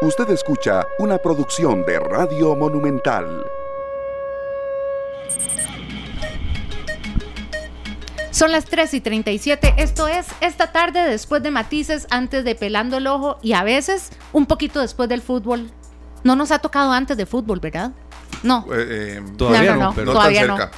[0.00, 3.44] Usted escucha una producción de Radio Monumental.
[8.30, 9.74] Son las 3 y 37.
[9.78, 14.10] Esto es esta tarde después de matices, antes de pelando el ojo y a veces
[14.32, 15.68] un poquito después del fútbol.
[16.22, 17.90] No nos ha tocado antes de fútbol, ¿verdad?
[18.44, 18.64] No.
[18.72, 20.56] Eh, eh, Todavía no, no, no, pero- todavía tan no.
[20.58, 20.70] cerca.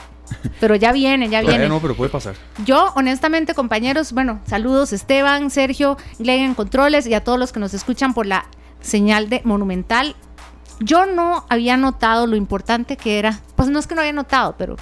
[0.60, 1.68] Pero ya viene, ya Todavía viene.
[1.74, 2.36] no, pero puede pasar.
[2.64, 7.58] Yo, honestamente, compañeros, bueno, saludos Esteban, Sergio, Glenn en Controles y a todos los que
[7.58, 8.46] nos escuchan por la
[8.80, 10.16] señal de Monumental.
[10.80, 14.54] Yo no había notado lo importante que era, pues no es que no había notado,
[14.56, 14.76] pero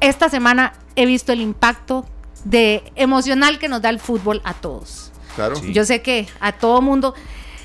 [0.00, 2.06] esta semana he visto el impacto
[2.44, 5.12] de emocional que nos da el fútbol a todos.
[5.34, 5.56] Claro.
[5.56, 5.72] Sí.
[5.72, 7.14] Yo sé que a todo mundo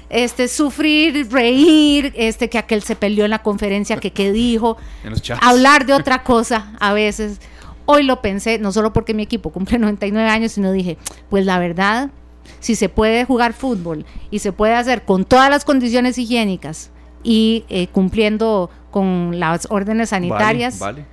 [0.09, 4.77] este sufrir, reír, este que aquel se peleó en la conferencia que qué dijo,
[5.41, 7.39] hablar de otra cosa a veces.
[7.85, 10.97] Hoy lo pensé, no solo porque mi equipo cumple 99 años, sino dije,
[11.29, 12.11] pues la verdad,
[12.59, 16.89] si se puede jugar fútbol y se puede hacer con todas las condiciones higiénicas
[17.23, 21.07] y eh, cumpliendo con las órdenes sanitarias, Vale, vale.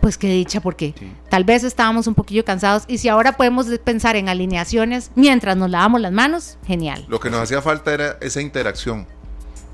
[0.00, 1.10] pues qué dicha, porque Sí.
[1.28, 5.70] tal vez estábamos un poquillo cansados y si ahora podemos pensar en alineaciones mientras nos
[5.70, 7.04] lavamos las manos, genial.
[7.08, 9.06] Lo que nos hacía falta era esa interacción,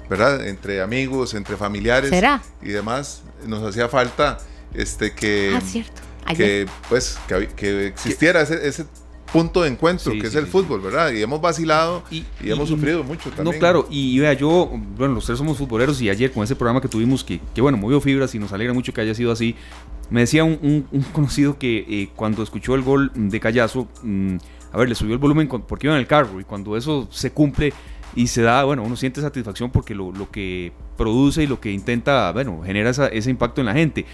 [0.08, 0.46] ¿verdad?
[0.46, 2.42] Entre amigos, entre familiares ¿Será?
[2.62, 3.22] y demás.
[3.46, 4.38] Nos hacía falta
[4.72, 6.00] este que, ah, cierto.
[6.24, 6.66] Ayer.
[6.66, 7.18] que pues
[7.56, 8.86] que, existiera ese, ese
[9.32, 11.10] punto de encuentro Sí, que es sí, el sí, fútbol, ¿verdad?
[11.12, 13.54] Y hemos vacilado y, Y- hemos y- sufrido mucho también.
[13.54, 16.80] No, claro, y vea, yo, bueno, los tres somos futboleros y ayer con ese programa
[16.80, 19.54] que tuvimos, que, que bueno, movió fibras y nos alegra mucho que haya sido así,
[20.10, 24.36] me decía un, un- un conocido que eh, cuando escuchó el gol de Callazo, mm,
[24.72, 27.30] a ver, le subió el volumen porque iba en el carro y cuando eso se
[27.32, 27.72] cumple
[28.14, 31.72] y se da, bueno, uno siente satisfacción porque lo, lo que produce y lo que
[31.72, 34.04] intenta, bueno, genera esa- ese impacto en la gente.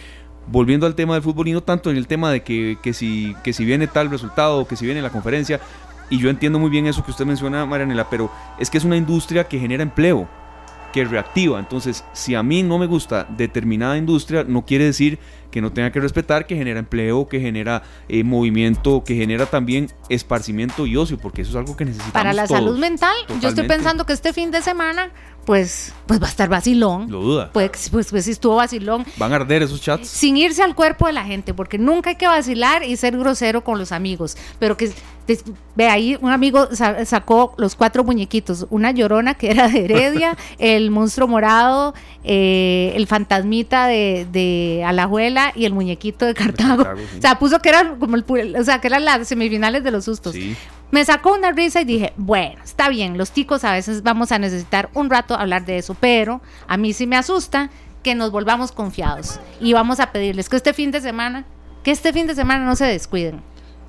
[0.51, 3.35] Volviendo al tema del fútbol y no tanto en el tema de que, que si,
[3.45, 5.61] que si viene tal resultado que si viene la conferencia,
[6.11, 8.97] y yo entiendo muy bien eso que usted menciona, Marianela, pero es que es una
[8.97, 10.29] industria que genera empleo,
[10.92, 11.58] que reactiva.
[11.58, 15.19] Entonces, si a mí no me gusta determinada industria, no quiere decir
[15.50, 19.90] que no tenga que respetar, que genera empleo, que genera eh, movimiento, que genera también
[20.08, 22.13] esparcimiento y ocio, porque eso es algo que necesitamos.
[22.13, 22.61] Para la todos.
[22.61, 25.11] salud mental, yo estoy pensando que este fin de semana,
[25.46, 27.11] pues, pues va a estar vacilón.
[27.11, 27.51] Lo duda.
[27.52, 29.07] Pues, pues, pues sí estuvo vacilón.
[29.17, 30.08] Van a arder esos chats.
[30.08, 33.64] Sin irse al cuerpo de la gente, porque nunca hay que vacilar y ser grosero
[33.64, 34.36] con los amigos.
[34.58, 34.92] Pero que,
[35.74, 40.36] ve ahí, un amigo sa- sacó los cuatro muñequitos: una llorona que era de Heredia,
[40.58, 41.94] el monstruo morado,
[42.24, 46.84] eh, el fantasmita de, de Alajuela y el muñequito de Cartago.
[46.84, 47.18] Cartago, sí.
[47.18, 50.05] O sea, puso que eran como el, o sea, que eran las semifinales de los
[50.05, 50.34] sustos.
[50.34, 50.56] Sí.
[50.90, 54.39] Me sacó una risa y dije, bueno, está bien, los ticos a veces vamos a
[54.39, 57.68] necesitar un rato hablar de eso, pero a mí sí me asusta
[58.02, 61.45] que nos volvamos confiados y vamos a pedirles que este fin de semana,
[61.83, 63.42] que este fin de semana no se descuiden.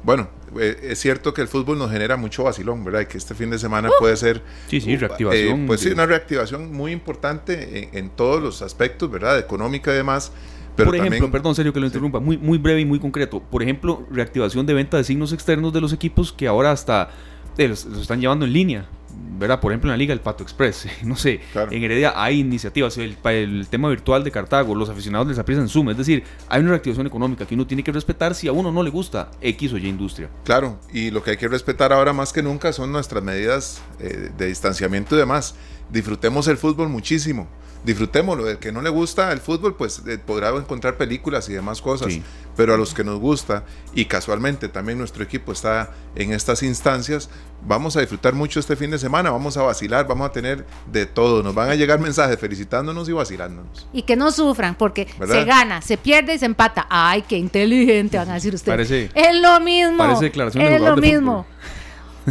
[0.03, 0.27] Bueno,
[0.59, 3.01] es cierto que el fútbol nos genera mucho vacilón, ¿verdad?
[3.01, 3.99] Y que este fin de semana Uh.
[3.99, 4.41] puede ser...
[4.67, 9.09] Sí, sí, reactivación eh, pues sí, una reactivación muy importante en, en todos los aspectos,
[9.11, 9.37] ¿verdad?
[9.39, 10.31] Económica y demás.
[10.75, 13.41] Pero por ejemplo, también, perdón, serio que lo interrumpa, muy, muy breve y muy concreto.
[13.41, 17.09] Por ejemplo, reactivación de venta de signos externos de los equipos que ahora hasta
[17.57, 18.89] eh, los, los están llevando en línea.
[19.37, 19.59] ¿Verdad?
[19.59, 21.71] Por ejemplo, en la Liga El Pato Express, no sé, Claro.
[21.71, 25.69] en Heredia hay iniciativas, el, el tema virtual de Cartago, los aficionados les apriesan en
[25.69, 28.71] Zoom, es decir, hay una reactivación económica que uno tiene que respetar si a uno
[28.71, 30.29] no le gusta X o Y industria.
[30.43, 34.31] Claro, y lo que hay que respetar ahora más que nunca son nuestras medidas eh,
[34.37, 35.55] de distanciamiento y demás.
[35.89, 37.47] Disfrutemos el fútbol muchísimo.
[37.83, 38.49] Disfrutémoslo.
[38.49, 42.11] El que no le gusta el fútbol, pues eh, podrá encontrar películas y demás cosas.
[42.13, 42.21] Sí.
[42.57, 43.63] Pero a los que nos gusta,
[43.95, 47.29] y casualmente también nuestro equipo está en estas instancias,
[47.65, 49.31] vamos a disfrutar mucho este fin de semana.
[49.31, 51.41] Vamos a vacilar, vamos a tener de todo.
[51.41, 53.87] Nos van a llegar mensajes felicitándonos y vacilándonos.
[53.93, 55.35] Y que no sufran, porque ¿Verdad?
[55.35, 56.85] se gana, se pierde y se empata.
[56.89, 58.73] Ay, qué inteligente van a decir ustedes.
[58.73, 59.97] Parece- es lo mismo.
[59.97, 61.45] parece declaración de es lo de mismo.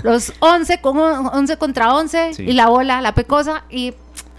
[0.02, 2.42] Los 11, con, 11 contra 11 Sí.
[2.44, 3.64] y la bola, la pecosa.
[3.70, 3.94] Y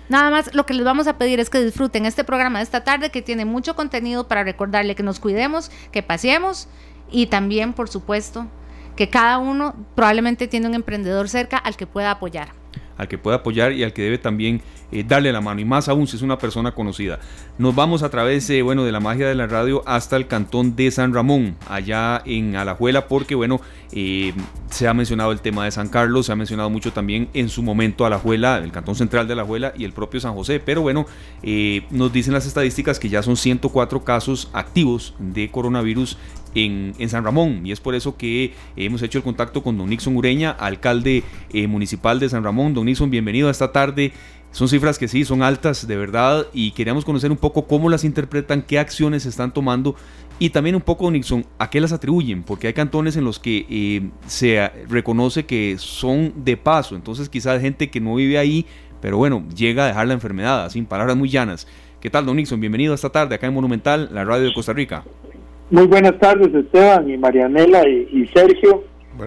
[0.09, 2.83] nada más lo que les vamos a pedir es que disfruten este programa de esta
[2.83, 6.67] tarde que tiene mucho contenido para recordarle que nos cuidemos, que paseemos
[7.11, 8.47] y también, por supuesto,
[8.95, 12.49] que cada uno probablemente tiene un emprendedor cerca al que pueda apoyar.
[12.97, 15.89] al que puede apoyar y al que debe también eh, darle la mano, y más
[15.89, 17.19] aún si es una persona conocida.
[17.57, 20.75] Nos vamos a través eh, bueno, de la magia de la radio hasta el cantón
[20.75, 23.59] de San Ramón, allá en Alajuela, porque bueno,
[23.91, 24.33] eh,
[24.69, 27.63] se ha mencionado el tema de San Carlos, se ha mencionado mucho también en su
[27.63, 31.05] momento Alajuela, el cantón central de Alajuela y el propio San José, pero bueno,
[31.43, 36.17] eh, nos dicen las estadísticas que ya son 104 casos activos de coronavirus
[36.55, 40.15] en, San Ramón y es por eso que hemos hecho el contacto con don Nixon
[40.15, 41.23] Ureña, alcalde
[41.67, 42.73] municipal de San Ramón.
[42.73, 44.13] Don Nixon, bienvenido a esta tarde.
[44.51, 48.03] Son cifras que sí, son altas de verdad y queríamos conocer un poco cómo las
[48.03, 49.95] interpretan, qué acciones se están tomando
[50.39, 53.65] y también un poco, Nixon, a qué las atribuyen, porque hay cantones en los que
[53.69, 58.65] eh, se reconoce que son de paso, entonces quizás gente que no vive ahí
[59.01, 61.67] pero bueno, llega a dejar la enfermedad, sin palabras muy llanas.
[62.01, 62.59] ¿Qué tal, don Nixon?
[62.59, 65.03] Bienvenido esta tarde acá en Monumental, la radio de Costa Rica.
[65.69, 68.83] Muy buenas tardes, Esteban y Marianela y, Sergio.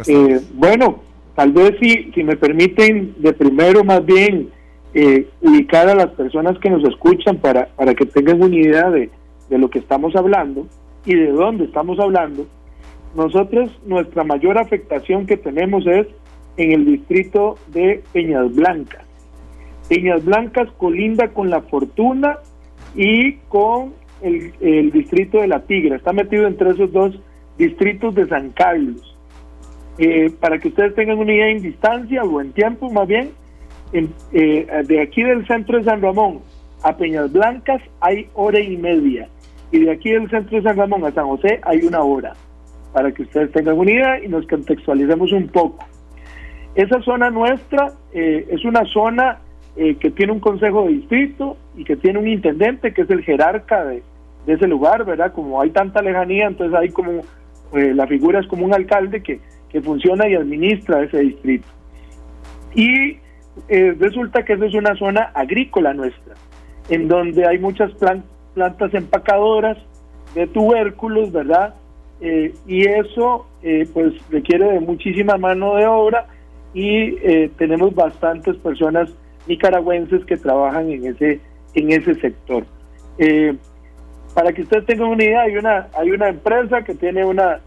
[0.07, 1.03] Eh, bueno,
[1.37, 4.51] tal vez si, si me permiten, de primero más bien
[4.95, 9.11] eh, ubicar a las personas que nos escuchan para, para que tengan una idea de,
[9.49, 10.67] de lo que estamos hablando
[11.05, 12.47] y de dónde estamos hablando.
[13.15, 16.07] Nosotros, nuestra mayor afectación que tenemos es
[16.57, 19.05] en el distrito de Peñas Blancas.
[19.89, 22.39] Peñas Blancas colinda con La Fortuna
[22.95, 23.93] y con
[24.23, 25.97] el, distrito de La Tigra.
[25.97, 27.19] Está metido entre esos dos
[27.59, 29.17] distritos de San Carlos.
[29.99, 33.31] Eh, para que ustedes tengan una idea en distancia o en tiempo más bien,
[33.93, 36.41] eh, de aquí del centro de San Ramón
[36.83, 39.29] a Peñas Blancas hay hora y media.
[39.71, 42.35] Y de aquí del centro de San Ramón a San José hay una hora.
[42.93, 45.85] Para que ustedes tengan una idea y nos contextualicemos un poco.
[46.75, 49.39] Esa zona nuestra eh, es una zona
[49.77, 53.23] eh, que tiene un consejo de distrito y que tiene un intendente que es el
[53.23, 54.03] jerarca de,
[54.47, 55.33] ese lugar, ¿verdad?
[55.33, 57.21] Como hay tanta lejanía, entonces hay como,
[57.73, 59.41] eh, la figura es como un alcalde que,
[59.71, 61.67] que funciona y administra ese distrito.
[62.75, 63.19] Y
[63.69, 66.35] eh, resulta que esa es una zona agrícola nuestra,
[66.89, 67.93] en donde hay muchas
[68.55, 69.79] plantas empacadoras
[70.35, 71.75] de tubérculos, ¿verdad?
[72.69, 73.49] y eso
[73.93, 76.29] pues requiere de muchísima mano de obra
[76.73, 77.17] y
[77.57, 79.11] tenemos bastantes personas
[79.47, 81.41] nicaragüenses que trabajan en ese,
[81.75, 82.65] en ese sector.
[83.19, 83.55] Eh,
[84.35, 87.61] para que ustedes tengan una idea, hay una, hay una empresa que tiene una,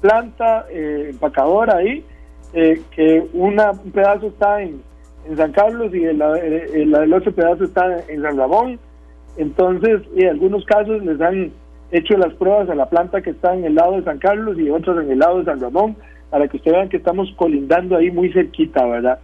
[0.00, 2.04] planta eh, empacadora ahí,
[2.52, 4.82] eh, que una, un pedazo está en,
[5.28, 8.78] en San Carlos y el, el, otro pedazo está en San Ramón.
[9.36, 11.52] Entonces, en algunos casos les han
[11.90, 14.70] hecho las pruebas a la planta que está en el lado de San Carlos y
[14.70, 15.96] otros en el lado de San Ramón,
[16.30, 19.18] para que ustedes vean que estamos colindando ahí muy cerquita, ¿verdad?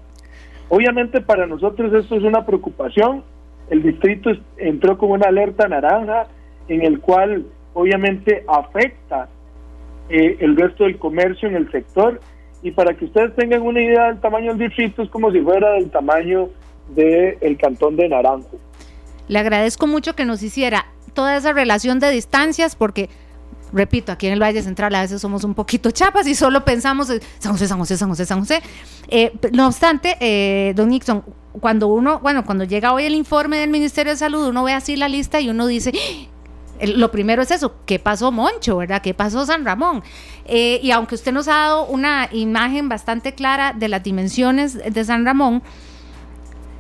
[0.69, 3.25] Obviamente para nosotros esto es una preocupación.
[3.69, 6.29] El distrito entró con una alerta naranja
[6.69, 7.45] en el cual
[7.75, 9.29] obviamente afecta
[10.09, 12.21] eh, el resto del comercio en el sector.
[12.63, 15.73] Y para que ustedes tengan una idea del tamaño del distrito, es como si fuera
[15.73, 16.49] del tamaño
[16.89, 18.59] del cantón de Naranjo.
[19.29, 23.09] Le agradezco mucho que nos hiciera toda esa relación de distancias porque
[23.73, 27.11] repito, aquí en el Valle Central a veces somos un poquito chapas y solo pensamos
[27.11, 28.63] en San José, San José, San José, San José.
[29.09, 31.23] Eh, no obstante, eh, don Nixon,
[31.53, 34.97] cuando uno, bueno, cuando llega hoy el informe del Ministerio de Salud, uno ve así
[34.97, 36.40] la lista y uno dice, ¡Ah!".
[36.87, 39.03] Lo primero es eso, ¿qué pasó Moncho, verdad?
[39.03, 40.03] ¿Qué pasó San Ramón?
[40.45, 45.05] Eh, y aunque usted nos ha dado una imagen bastante clara de las dimensiones de
[45.05, 45.63] San Ramón,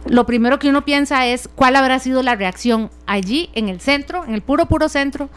[0.06, 4.24] lo primero que uno piensa es cuál habrá sido la reacción allí en el centro,
[4.24, 5.28] en el puro, puro centro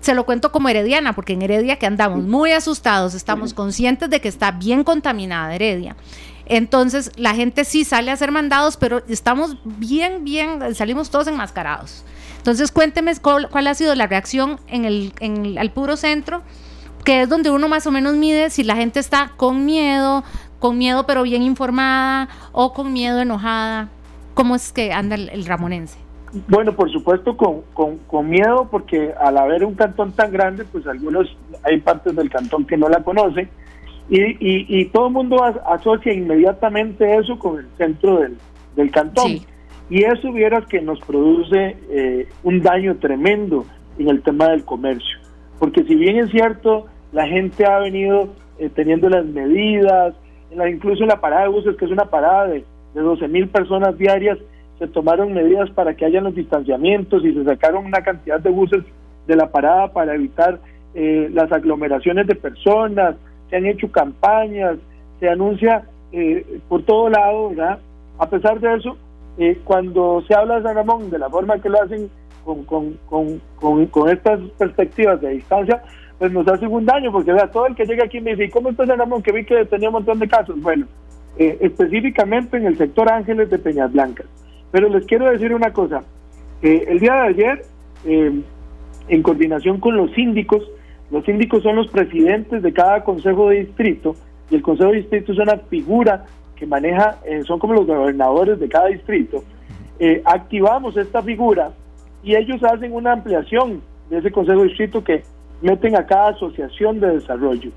[0.00, 4.20] se lo cuento como herediana, porque en Heredia que andamos muy asustados, estamos conscientes de
[4.20, 5.96] que está bien contaminada Heredia.
[6.46, 12.04] Entonces la gente sí sale a hacer mandados, pero estamos bien, bien, salimos todos enmascarados.
[12.48, 16.40] Entonces cuénteme cuál, ha sido la reacción en el, en al puro centro,
[17.04, 20.24] que es donde uno más o menos mide si la gente está con miedo,
[20.58, 23.90] con miedo pero bien informada o con miedo enojada.
[24.32, 25.98] ¿Cómo es que anda el ramonense?
[26.48, 27.64] Bueno, por supuesto con,
[28.06, 32.66] con, miedo porque al haber un cantón tan grande, pues algunos, hay partes del cantón
[32.66, 33.50] que no la conocen
[34.08, 38.38] y, y, todo el mundo asocia inmediatamente eso con el centro del,
[38.74, 39.38] del cantón.
[39.90, 43.64] Y eso vieras que nos produce eh, un daño tremendo
[43.98, 45.18] en el tema del comercio.
[45.58, 48.28] Porque si bien es cierto, la gente ha venido
[48.58, 50.14] eh, teniendo las medidas,
[50.70, 52.64] incluso en la parada de buses, que es una parada de,
[52.94, 54.38] de 12 mil personas diarias,
[54.78, 58.84] se tomaron medidas para que haya los distanciamientos y se sacaron una cantidad de buses
[59.26, 60.60] de la parada para evitar
[60.94, 63.16] eh, las aglomeraciones de personas,
[63.50, 64.76] se han hecho campañas,
[65.20, 67.78] se anuncia eh, por todo lado, ¿verdad?
[68.18, 68.96] A pesar de eso,
[69.38, 72.10] eh, cuando se habla de San Ramón de la forma que lo hacen
[72.44, 75.82] con, con, con, con, estas perspectivas de distancia,
[76.18, 77.50] pues nos hace un daño, porque ¿verdad?
[77.50, 79.22] todo el que llega aquí me dice, ¿cómo está San Ramón?
[79.22, 80.60] Que vi que tenía un montón de casos.
[80.60, 80.86] Bueno,
[81.38, 84.26] específicamente en el sector Ángeles de Peñas Blancas.
[84.70, 86.02] Pero les quiero decir una cosa.
[86.62, 87.64] Eh, el día de ayer,
[88.04, 88.40] eh,
[89.08, 90.62] en coordinación con los síndicos,
[91.10, 94.14] los síndicos son los presidentes de cada consejo de distrito
[94.50, 96.26] y el consejo de distrito es una figura
[96.58, 99.44] que maneja, eh, son como los gobernadores de cada distrito.
[100.24, 101.72] activamos esta figura
[102.22, 105.22] y ellos hacen una ampliación de ese consejo de distrito que
[105.60, 107.70] meten a cada asociación de desarrollo.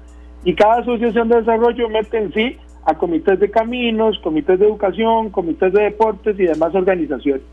[0.44, 5.30] Y cada asociación de desarrollo mete en sí a comités de caminos, comités de educación,
[5.30, 7.44] comités de deportes y demás organizaciones.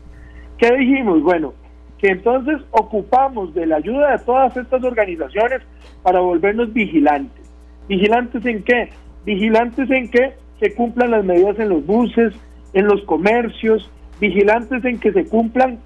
[0.57, 1.21] ¿Qué dijimos?
[1.21, 1.53] Bueno,
[1.99, 5.61] que entonces ocupamos de la ayuda de todas estas organizaciones
[6.01, 7.45] para volvernos vigilantes.
[7.87, 8.89] ¿Vigilantes en qué?
[9.25, 12.33] Vigilantes en que se cumplan las medidas en los buses,
[12.73, 13.89] en los comercios,
[14.19, 15.79] vigilantes en que se cumplan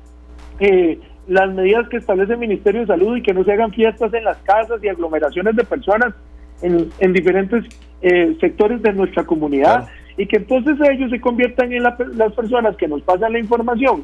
[0.60, 4.14] eh, las medidas que establece el Ministerio de Salud y que no se hagan fiestas
[4.14, 6.14] en las casas y aglomeraciones de personas
[6.62, 7.66] en, diferentes
[8.02, 9.88] eh, sectores de nuestra comunidad
[10.18, 14.04] y que entonces ellos se conviertan en las personas que nos pasan la información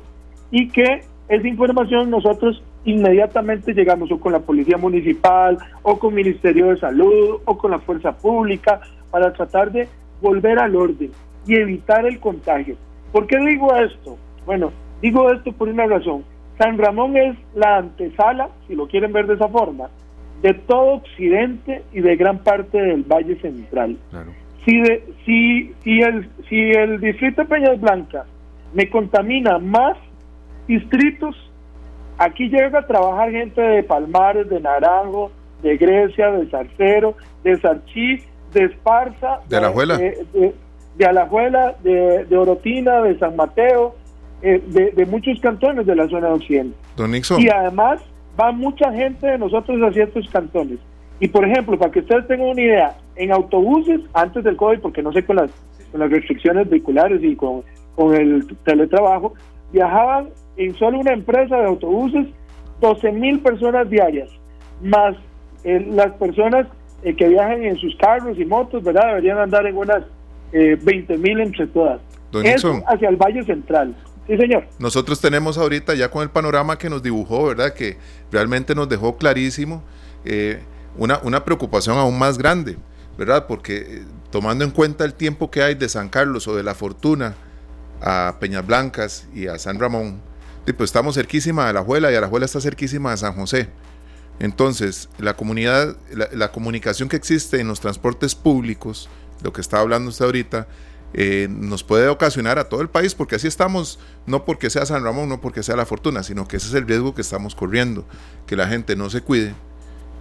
[0.52, 6.70] y que esa información nosotros inmediatamente llegamos o con la policía municipal o con Ministerio
[6.70, 9.88] de Salud o con la fuerza pública para tratar de
[10.22, 11.12] volver al orden
[11.46, 12.76] y evitar el contagio.
[13.12, 14.18] ¿Por qué digo esto?
[14.46, 14.72] Bueno,
[15.02, 16.24] digo esto por una razón.
[16.58, 19.90] San Ramón es la antesala, si lo quieren ver de esa forma,
[20.42, 23.98] de todo Occidente y de gran parte del Valle Central.
[24.66, 28.26] Si, de, si, si, el, si el distrito de Peñas Blancas
[28.74, 29.98] me contamina más
[30.68, 31.36] distritos,
[32.18, 35.32] aquí llega a trabajar gente de Palmares, de Naranjo,
[35.64, 38.20] de Grecia, de Zarcero, de Sarchí,
[38.54, 40.56] de Esparza, de Alajuela, de, de,
[40.98, 43.96] de, Alajuela, de, de Orotina, de San Mateo,
[44.42, 44.62] eh,
[44.96, 46.76] de, muchos cantones de la zona de Occidente.
[47.40, 48.00] Y además
[48.40, 50.80] va mucha gente de nosotros a ciertos cantones.
[51.20, 55.04] Y por ejemplo, para que ustedes tengan una idea, en autobuses, antes del COVID, porque
[55.04, 55.52] no sé con las,
[55.92, 57.64] con las restricciones vehiculares y con,
[57.96, 59.34] con el teletrabajo,
[59.74, 62.28] viajaban en solo una empresa de autobuses
[62.80, 64.30] 12 mil personas diarias,
[64.82, 65.16] más
[65.66, 66.68] eh, las personas
[67.04, 69.08] eh, que viajan en sus carros y motos, ¿verdad?
[69.08, 70.04] Deberían andar en unas
[70.52, 72.02] 20 mil entre todas.
[72.44, 73.96] Eso hacia el Valle Central.
[74.30, 74.68] Sí, señor.
[74.78, 77.74] Nosotros tenemos ahorita ya con el panorama que nos dibujó, ¿verdad?
[77.74, 77.98] Que
[78.32, 79.84] realmente nos dejó clarísimo
[80.24, 80.60] eh,
[80.98, 82.78] una, una preocupación aún más grande,
[83.18, 83.48] ¿verdad?
[83.48, 86.76] Porque eh, tomando en cuenta el tiempo que hay de San Carlos o de La
[86.76, 87.34] Fortuna
[88.02, 90.22] a Peñas Blancas y a San Ramón,
[90.78, 93.70] pues estamos cerquísima de la Juela y a la Juela está cerquísima de San José.
[94.40, 99.10] Entonces, la comunidad, la, la comunicación que existe en los transportes públicos,
[99.44, 100.68] lo que está hablando usted ahorita,
[101.14, 105.04] eh, nos puede ocasionar a todo el país, porque así estamos, no porque sea San
[105.04, 108.06] Ramón, no porque sea la fortuna, sino que ese es el riesgo que estamos corriendo,
[108.46, 109.54] que la gente no se cuide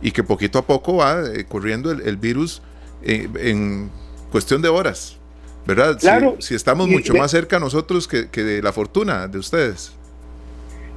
[0.00, 2.62] y que poquito a poco va eh, corriendo el, virus
[3.02, 3.90] eh, en
[4.30, 5.18] cuestión de horas,
[5.66, 5.98] ¿verdad?
[6.38, 9.92] si, estamos mucho más cerca nosotros que, de la fortuna de ustedes.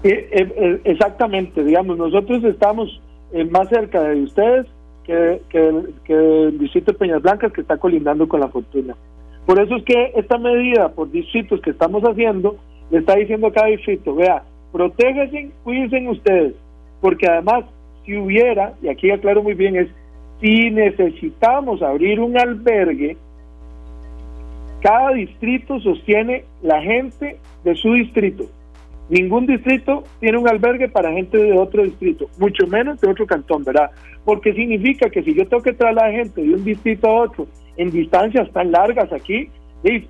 [0.04, 3.02] exactamente, digamos, nosotros estamos
[3.50, 4.68] más cerca de ustedes
[5.04, 8.96] que, que, que el distrito de Peñas Blancas que está colindando con la fortuna.
[9.46, 12.58] Por eso es que esta medida por distritos que estamos haciendo
[12.92, 16.54] le está diciendo a cada distrito, vea, protéjense, cuídense ustedes,
[17.00, 17.66] porque además
[18.06, 19.88] si hubiera, y aquí aclaro muy bien, es
[20.40, 23.16] si necesitamos abrir un albergue,
[24.82, 28.46] cada distrito sostiene la gente de su distrito.
[29.12, 33.66] Ningún distrito tiene un albergue para gente de otro distrito, mucho menos de otro cantón,
[33.66, 33.92] ¿verdad?
[34.24, 37.92] Porque significa que si yo tengo que trasladar gente de un distrito a otro en
[37.92, 39.50] distancias tan largas aquí,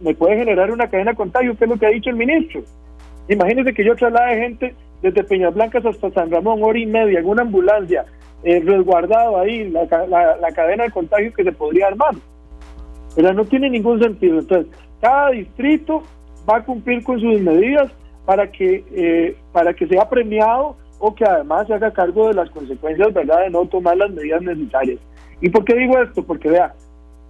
[0.01, 2.61] me puede generar una cadena de contagio, que es lo que ha dicho el ministro.
[3.27, 7.25] Imagínense que yo traslade gente desde Peñas Blancas hasta San Ramón, hora y media, en
[7.25, 8.05] una ambulancia,
[8.43, 9.87] eh, resguardado ahí, la,
[10.53, 12.13] cadena de contagio que se podría armar.
[13.15, 14.37] Pero no tiene ningún sentido.
[14.37, 16.03] Entonces, cada distrito
[16.47, 17.91] va a cumplir con sus medidas
[18.25, 22.49] para que, eh, para que sea premiado o que además se haga cargo de las
[22.51, 24.99] consecuencias, ¿verdad?, de no tomar las medidas necesarias.
[25.41, 26.23] ¿Y por qué digo esto?
[26.23, 26.73] Porque vea,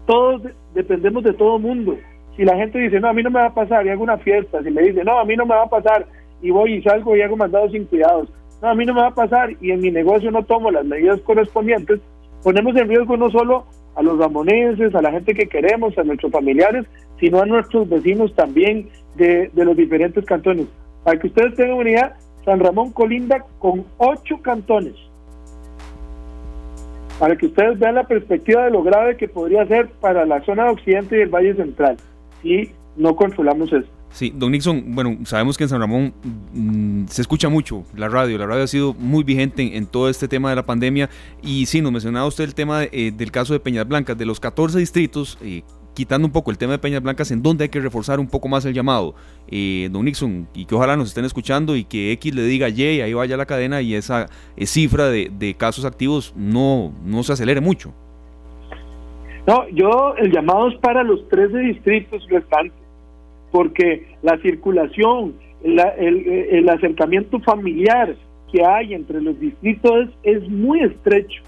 [0.06, 0.42] todos
[0.74, 1.98] dependemos de todo mundo.
[2.36, 4.18] Si la gente dice, no, a mí no me va a pasar y hago una
[4.18, 6.06] fiesta, si me dice, no, a mí no me va a pasar
[6.42, 8.30] y voy y salgo y hago mandados sin cuidados,
[8.62, 10.86] no, a mí no me va a pasar y en mi negocio no tomo las
[10.86, 12.00] medidas correspondientes,
[12.44, 16.32] ponemos en riesgo no solo a los ramonenses, a la gente que queremos, a nuestros
[16.32, 16.86] familiares,
[17.20, 20.68] sino a nuestros vecinos también de, de los diferentes cantones.
[21.04, 24.96] Para que ustedes tengan una idea, San Ramón colinda con ocho cantones.
[27.20, 30.66] Para que ustedes vean la perspectiva de lo grave que podría ser para la zona
[30.66, 31.98] de occidente y el Valle Central.
[32.42, 33.88] Si no controlamos eso.
[34.12, 36.14] Sí, don Nixon, bueno, sabemos que en San Ramón
[36.54, 40.28] mm, se escucha mucho la radio, la radio ha sido muy vigente en, todo este
[40.28, 41.10] tema de la pandemia.
[41.42, 44.40] Y sí, nos mencionaba usted el tema eh, del caso de Peñas Blancas, de los
[44.42, 45.64] 14 distritos, eh,
[45.94, 48.48] quitando un poco el tema de Peñas Blancas, en donde hay que reforzar un poco
[48.48, 49.16] más el llamado,
[49.48, 53.02] eh, don Nixon, y que ojalá nos estén escuchando y que X le diga Y,
[53.02, 57.62] ahí vaya la cadena y esa eh, cifra de, casos activos no, no se acelere
[57.62, 57.94] mucho.
[59.48, 62.78] No, yo el llamado es para los 13 distritos restantes,
[63.52, 65.34] porque la circulación,
[65.64, 68.16] el, acercamiento familiar
[68.52, 71.42] que hay entre los distritos es muy estrecho.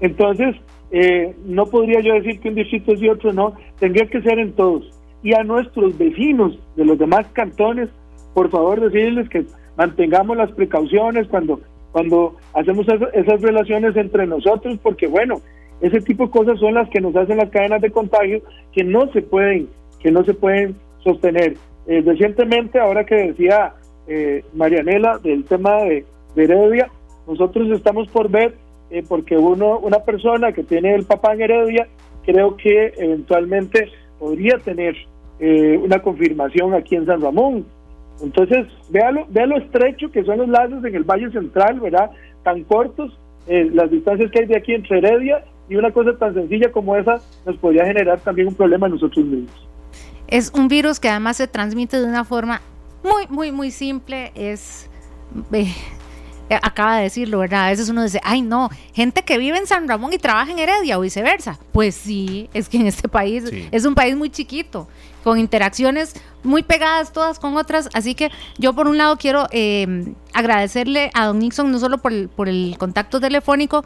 [0.00, 0.56] Entonces,
[0.96, 4.52] eh, no podría yo decir que un distrito y otro no, tendría que ser en
[4.52, 4.88] todos.
[5.24, 7.88] Y a nuestros vecinos de los demás cantones,
[8.32, 9.44] por favor decirles que
[9.76, 11.58] mantengamos las precauciones cuando,
[11.90, 15.40] cuando hacemos esas relaciones entre nosotros, porque bueno,
[15.80, 19.10] ese tipo de cosas son las que nos hacen las cadenas de contagio que no
[19.12, 21.56] se pueden, que no se pueden sostener.
[21.88, 23.74] Eh, recientemente, ahora que decía
[24.06, 26.04] eh, Marianela del tema de,
[26.36, 26.88] Heredia,
[27.26, 28.54] nosotros estamos por ver,
[28.94, 31.88] eh, porque uno, una persona que tiene el papá en Heredia,
[32.24, 34.94] creo que eventualmente podría tener
[35.82, 37.66] una confirmación aquí en San Ramón.
[38.22, 42.10] Entonces, véalo, vea lo estrecho que son los lazos en el Valle Central, ¿verdad?
[42.44, 43.12] Tan cortos,
[43.46, 47.20] las distancias que hay de aquí entre Heredia y una cosa tan sencilla como esa
[47.44, 49.68] nos podría generar también un problema a nosotros mismos.
[50.28, 52.60] Es un virus que además se transmite de una forma
[53.02, 54.32] muy, muy, muy simple.
[54.34, 54.88] Es.
[56.54, 57.66] Eh, acaba de decirlo, ¿verdad?
[57.66, 60.58] A veces uno dice, ay no, gente que vive en San Ramón y trabaja en
[60.58, 61.58] Heredia o viceversa.
[61.72, 64.88] Pues sí, es que en este país es un país muy chiquito,
[65.22, 67.88] con interacciones muy pegadas todas con otras.
[67.94, 72.28] Así que yo por un lado quiero eh, agradecerle a don Nixon no solo por
[72.28, 73.84] por el contacto telefónico,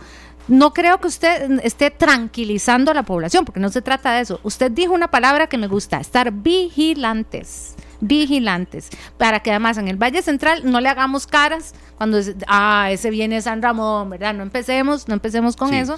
[0.48, 4.40] no creo que usted esté tranquilizando a la población, porque no se trata de eso.
[4.42, 9.96] Usted dijo una palabra que me gusta, estar vigilantes vigilantes, para que además en el
[9.96, 14.32] Valle Central no le hagamos caras cuando ah, ese viene San Ramón, ¿verdad?
[14.32, 15.96] No empecemos, no empecemos con eso.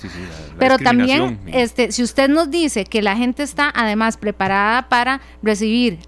[0.59, 5.99] Pero también, este, si usted nos dice que la gente está además preparada para recibir,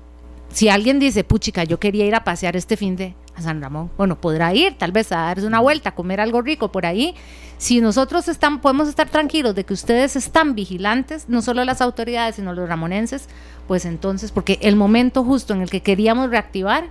[0.49, 3.91] si alguien dice, puchica, yo quería ir a pasear este fin de a San Ramón,
[3.97, 7.15] bueno, podrá ir tal vez a darse una vuelta, a comer algo rico por ahí,
[7.59, 12.37] si nosotros están, podemos estar tranquilos de que ustedes están vigilantes, no solo las autoridades,
[12.37, 13.29] sino los ramonenses,
[13.69, 16.91] pues entonces, porque el momento justo en el que queríamos reactivar,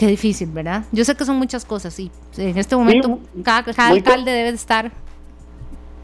[0.00, 0.84] qué difícil, ¿verdad?
[0.92, 4.90] Yo sé que son muchas cosas y en este momento cada, alcalde debe estar...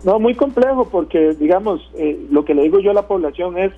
[0.04, 3.72] No, muy complejo porque, digamos, eh, lo que le digo yo a la población es,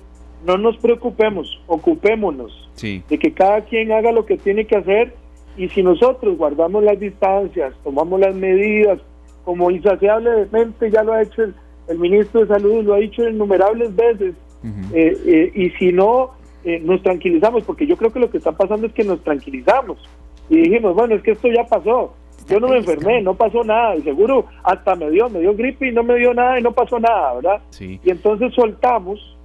[0.45, 5.15] no nos preocupemos, ocupémonos de que cada quien haga lo que tiene que hacer
[5.55, 8.99] y si nosotros guardamos las distancias, tomamos las medidas,
[9.45, 14.35] como insaciablemente ya lo ha hecho el, ministro de Salud, lo ha dicho innumerables veces.
[14.93, 16.31] Eh, eh, y si no,
[16.63, 19.97] eh, nos tranquilizamos, porque yo creo que lo que está pasando es que nos tranquilizamos.
[20.49, 22.13] Y dijimos, bueno, es que esto ya pasó.
[22.49, 23.95] Yo no me enfermé, no pasó nada.
[23.95, 26.71] Y seguro hasta me dio, me dio gripe y no me dio nada y no
[26.71, 27.61] pasó nada, ¿verdad?
[27.79, 29.37] Y entonces soltamos.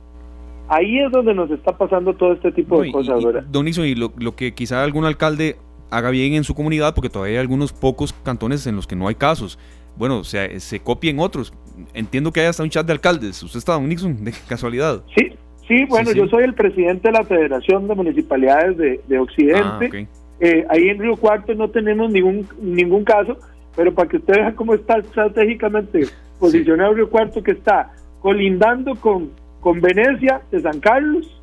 [0.66, 3.44] Ahí es donde nos está pasando todo este tipo de cosas, ¿verdad?
[3.50, 5.56] Don Iso, y lo, lo que quizá algún alcalde
[5.90, 9.06] haga bien en su comunidad, porque todavía hay algunos pocos cantones en los que no
[9.08, 9.58] hay casos
[9.96, 11.52] bueno, o sea, se copien otros.
[11.92, 13.42] Entiendo que hay hasta un chat de alcaldes.
[13.42, 15.02] ¿Usted está, don Nixon, de casualidad?
[15.16, 15.32] Sí,
[15.68, 18.76] sí, bueno, yo soy el presidente de la Federación de Municipalidades
[19.08, 19.90] de, Occidente.
[19.94, 20.06] Ah,
[20.40, 23.38] eh, ahí en Río Cuarto no tenemos ningún ningún caso,
[23.76, 26.06] pero para que usted vea cómo está estratégicamente
[26.38, 31.40] posicionado Río Cuarto, que está colindando con, con Venecia de San Carlos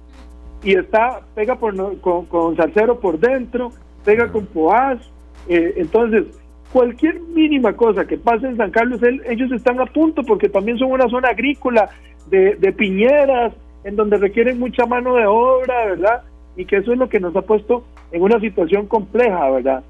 [0.63, 3.71] y está, pega por, con, con Salcero por dentro,
[4.03, 4.99] pega con Poás.
[5.47, 6.25] Eh, entonces,
[6.71, 10.91] cualquier mínima cosa que pase en San Carlos, ellos están a punto porque también son
[10.91, 11.89] una zona agrícola
[12.29, 13.53] de, piñeras,
[13.83, 16.23] en donde requieren mucha mano de obra, ¿verdad?
[16.55, 19.83] Y que eso es lo que nos ha puesto en una situación compleja, ¿verdad?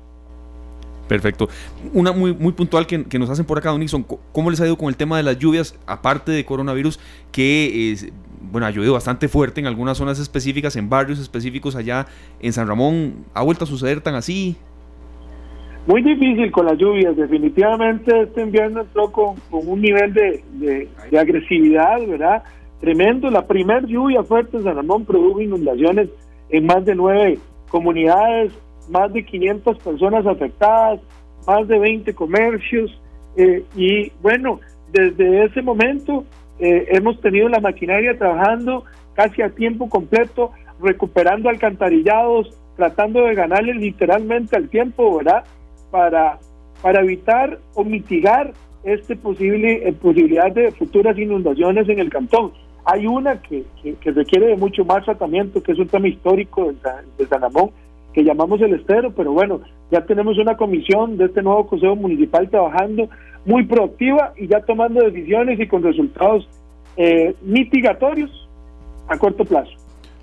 [1.08, 1.50] Perfecto.
[1.94, 4.06] Una muy, muy puntual que, nos hacen por acá, Don Nixon.
[4.32, 7.00] ¿Cómo les ha ido con el tema de las lluvias, aparte de coronavirus,
[7.34, 7.98] que
[8.50, 12.06] bueno, ha llovido bastante fuerte en algunas zonas específicas, en barrios específicos allá
[12.40, 13.26] en San Ramón?
[13.34, 14.56] ¿Ha vuelto a suceder tan así?
[15.88, 20.88] Muy difícil con las lluvias, definitivamente este invierno entró con, un nivel de,
[21.20, 22.44] agresividad, ¿verdad?
[22.82, 23.30] Tremendo.
[23.30, 26.10] La primer lluvia fuerte en San Ramón produjo inundaciones
[26.50, 27.40] en más de nueve
[27.70, 28.52] comunidades,
[28.90, 31.00] más de 500 personas afectadas,
[31.48, 32.92] más de 20 comercios.
[33.38, 34.60] Eh, y bueno,
[34.92, 36.26] desde ese momento
[36.60, 43.76] eh, hemos tenido la maquinaria trabajando casi a tiempo completo, recuperando alcantarillados, tratando de ganarle
[43.76, 45.46] literalmente al tiempo, ¿verdad?
[45.92, 46.40] para,
[46.82, 52.52] para evitar o mitigar este posible eh, posibilidad de futuras inundaciones en el cantón.
[52.86, 56.74] Hay una que, que, requiere de mucho más tratamiento, que es un tema histórico
[57.18, 57.72] de San, Ramón,
[58.14, 62.50] que llamamos el estero, pero bueno, ya tenemos una comisión de este nuevo Consejo Municipal
[62.50, 63.08] trabajando
[63.46, 66.48] muy proactiva y ya tomando decisiones y con resultados
[66.98, 68.30] eh, mitigatorios
[69.08, 69.72] a corto plazo.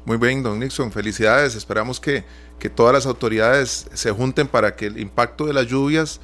[0.04, 1.54] Muy bien, don Nixon, felicidades.
[1.54, 2.24] Esperamos que,
[2.58, 6.20] que todas las autoridades se junten para que el impacto de las lluvias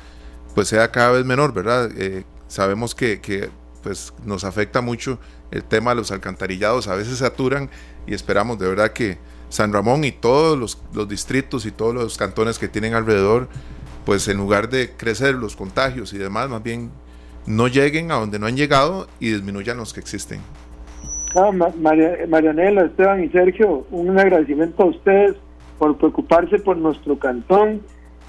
[0.54, 1.90] pues sea cada vez menor, ¿verdad?
[1.96, 3.50] Eh, sabemos que, que,
[3.82, 5.18] pues nos afecta mucho
[5.54, 7.70] el tema de los alcantarillados, a veces saturan
[8.06, 12.18] y esperamos de verdad que San Ramón y todos los, los distritos y todos los
[12.18, 13.48] cantones que tienen alrededor,
[14.04, 16.90] pues en lugar de crecer los contagios y demás, más bien
[17.46, 20.40] no lleguen a donde no han llegado y disminuyan los que existen.
[21.36, 21.50] Ah,
[22.28, 25.36] Marianela, Esteban y Sergio, un agradecimiento a ustedes
[25.78, 27.80] por preocuparse por nuestro cantón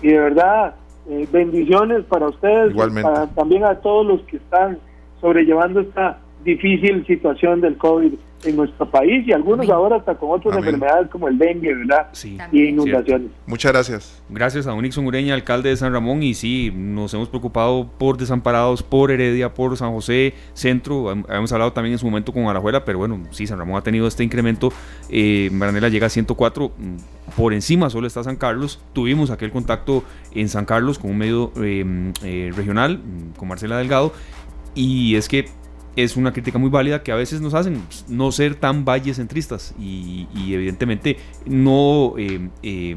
[0.02, 0.76] y de verdad
[1.10, 4.80] eh, bendiciones para ustedes, Para, también a todos los que están
[5.22, 10.56] sobrellevando esta difícil situación del COVID en nuestro país y algunos ahora hasta con otras
[10.58, 12.10] enfermedades como el dengue, ¿verdad?
[12.12, 12.38] Sí.
[12.52, 13.32] Y inundaciones.
[13.48, 14.24] Muchas gracias.
[14.30, 18.84] Gracias a Unixon Ureña, alcalde de San Ramón, y sí, nos hemos preocupado por desamparados,
[18.84, 23.00] por Heredia, por San José, Centro, hemos hablado también en su momento con Arajuela, pero
[23.00, 24.72] bueno, sí, San Ramón ha tenido este incremento,
[25.10, 30.04] eh, Maranela llega a 104, mm, por encima solo está San Carlos, tuvimos aquel contacto
[30.34, 31.84] en San Carlos con un medio eh,
[32.24, 34.14] eh, regional, mm, con Marcela Delgado,
[34.76, 35.46] y es que
[35.96, 40.28] es una crítica muy válida que a veces nos hacen no ser tan vallecentristas y,
[40.36, 42.96] y evidentemente no eh, eh,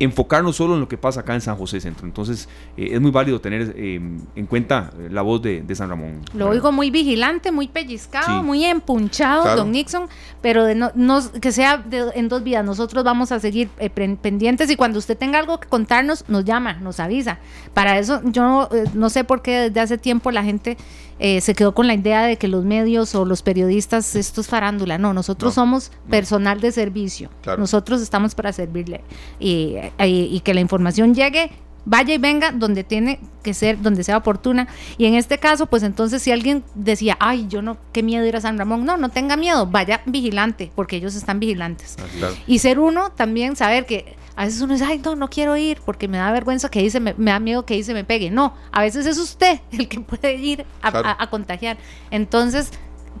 [0.00, 2.06] enfocarnos solo en lo que pasa acá en San José Centro.
[2.06, 4.00] Entonces eh, es muy válido tener eh,
[4.36, 6.20] en cuenta la voz de, de, San Ramón.
[6.34, 8.44] Lo oigo muy vigilante, muy pellizcado, sí.
[8.44, 9.60] muy empunchado, claro.
[9.60, 10.08] don Nixon,
[10.40, 12.64] pero de no, no, que sea de, en dos vías.
[12.64, 16.74] Nosotros vamos a seguir eh, pendientes y cuando usted tenga algo que contarnos, nos llama,
[16.74, 17.38] nos avisa.
[17.74, 20.76] Para eso yo eh, no sé por qué desde hace tiempo la gente
[21.18, 24.48] eh, se quedó con la idea de que los medios o los periodistas, esto es
[24.48, 24.98] farándula.
[24.98, 26.10] No, nosotros no, somos no.
[26.10, 27.30] personal de servicio.
[27.42, 27.60] Claro.
[27.60, 29.02] Nosotros estamos para servirle
[29.40, 31.50] y, y, y, que la información llegue,
[31.84, 34.68] vaya y venga donde tiene que ser, donde sea oportuna.
[34.96, 38.36] Y en este caso, pues entonces si alguien decía, ay, yo no, qué miedo ir
[38.36, 41.96] a San Ramón, no, no tenga miedo, vaya vigilante, porque ellos están vigilantes.
[41.98, 42.34] Ah, claro.
[42.46, 45.80] Y ser uno también, saber que a veces uno dice, ay, no, no quiero ir
[45.84, 48.30] porque me da vergüenza que dice, me, me da miedo que dice me pegue.
[48.30, 51.08] No, a veces es usted el que puede ir a, claro.
[51.08, 51.76] a, a contagiar.
[52.12, 52.70] Entonces,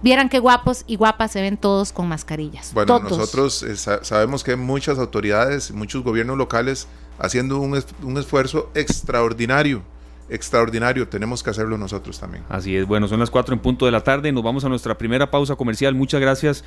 [0.00, 2.72] vieran qué guapos y guapas se ven todos con mascarillas.
[2.72, 3.18] Bueno, todos.
[3.18, 6.86] nosotros eh, sabemos que hay muchas autoridades, muchos gobiernos locales
[7.18, 9.82] haciendo un, es un esfuerzo extraordinario
[10.30, 12.44] extraordinario, tenemos que hacerlo nosotros también.
[12.50, 14.96] Así es, bueno, son las 4 en punto de la tarde, nos vamos a nuestra
[14.98, 15.94] primera pausa comercial.
[15.94, 16.64] Muchas gracias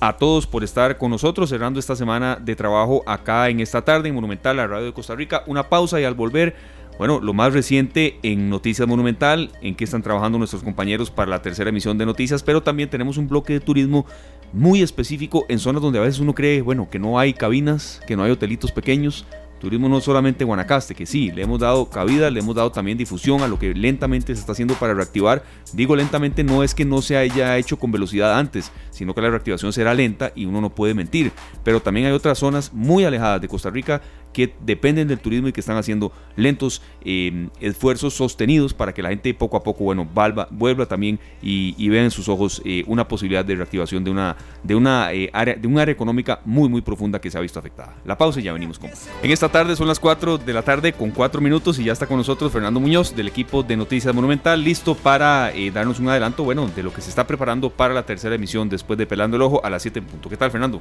[0.00, 4.08] a todos por estar con nosotros, cerrando esta semana de trabajo acá en esta tarde
[4.08, 5.44] en Monumental, la radio de Costa Rica.
[5.46, 6.54] Una pausa y al volver,
[6.98, 11.42] bueno, lo más reciente en Noticias Monumental, en que están trabajando nuestros compañeros para la
[11.42, 14.06] tercera emisión de noticias, pero también tenemos un bloque de turismo
[14.52, 18.16] muy específico en zonas donde a veces uno cree, bueno, que no hay cabinas, que
[18.16, 19.24] no hay hotelitos pequeños,
[19.62, 23.42] Turismo no solamente Guanacaste, que sí, le hemos dado cabida, le hemos dado también difusión
[23.42, 25.44] a lo que lentamente se está haciendo para reactivar.
[25.72, 29.30] Digo lentamente no es que no se haya hecho con velocidad antes, sino que la
[29.30, 31.30] reactivación será lenta y uno no puede mentir.
[31.62, 35.52] Pero también hay otras zonas muy alejadas de Costa Rica que dependen del turismo y
[35.52, 40.08] que están haciendo lentos eh, esfuerzos sostenidos para que la gente poco a poco, bueno,
[40.12, 44.36] valva, vuelva también y, vea en sus ojos eh, una posibilidad de reactivación de una,
[44.62, 47.58] de una eh, área, de un área económica muy, muy profunda que se ha visto
[47.58, 47.96] afectada.
[48.04, 48.90] La pausa y ya venimos con.
[49.22, 52.06] En esta tarde son las 4 de la tarde con 4 minutos y ya está
[52.06, 56.68] con nosotros Fernando Muñoz del equipo de Noticias Monumental, listo para darnos un adelanto, bueno,
[56.68, 59.64] de lo que se está preparando para la tercera emisión después de Pelando el Ojo
[59.64, 60.30] a las 7 en punto.
[60.30, 60.80] ¿Qué tal, Fernando?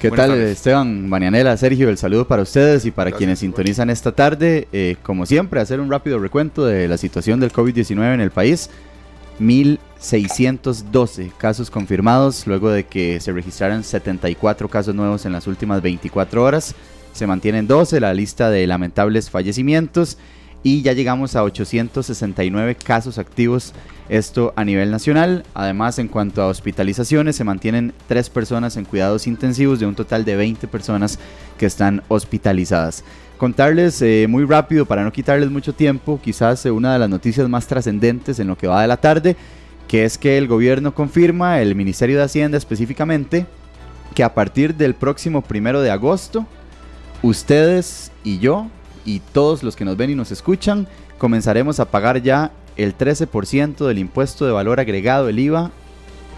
[0.00, 0.56] ¿Qué Buenas tal, tardes.
[0.58, 1.88] Esteban, Marianela, Sergio?
[1.88, 4.68] El saludo para ustedes y para Gracias, quienes sintonizan esta tarde.
[4.72, 8.68] Eh, como siempre, hacer un rápido recuento de la situación del COVID-19 en el país.
[9.40, 16.42] 1.612 casos confirmados luego de que se registraran 74 casos nuevos en las últimas 24
[16.42, 16.74] horas.
[17.12, 20.18] Se mantienen 12 la lista de lamentables fallecimientos
[20.66, 23.72] y ya llegamos a 869 casos activos,
[24.08, 25.44] esto a nivel nacional.
[25.54, 30.24] Además, en cuanto a hospitalizaciones, se mantienen 3 personas en cuidados intensivos de un total
[30.24, 31.20] de 20 personas
[31.56, 33.04] que están hospitalizadas.
[33.38, 37.48] Contarles eh, muy rápido, para no quitarles mucho tiempo, quizás eh, una de las noticias
[37.48, 39.36] más trascendentes en lo que va de la tarde,
[39.86, 43.46] que es que el gobierno confirma, el Ministerio de Hacienda específicamente,
[44.16, 46.44] que a partir del próximo primero de agosto,
[47.22, 48.68] ustedes y yo
[49.06, 53.86] y todos los que nos ven y nos escuchan, comenzaremos a pagar ya el 13%
[53.86, 55.70] del impuesto de valor agregado, el IVA,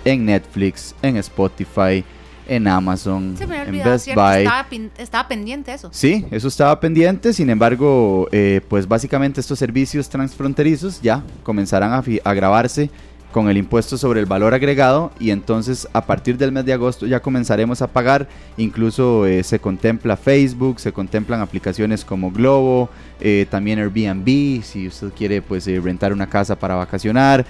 [0.04, 2.04] en Netflix, en Spotify,
[2.46, 4.22] en Amazon, en Best ¿cierto?
[4.22, 4.42] Buy.
[4.42, 4.66] Estaba,
[4.98, 5.90] estaba, pendiente eso.
[5.92, 12.02] Sí, eso estaba pendiente, sin embargo, eh, pues básicamente estos servicios transfronterizos ya comenzarán a,
[12.24, 12.90] a grabarse
[13.32, 17.06] con el impuesto sobre el valor agregado y entonces a partir del mes de agosto
[17.06, 22.88] ya comenzaremos a pagar, incluso eh, se contempla Facebook, se contemplan aplicaciones como Globo,
[23.20, 27.44] eh, también Airbnb, si usted quiere pues eh, rentar una casa para vacacionar,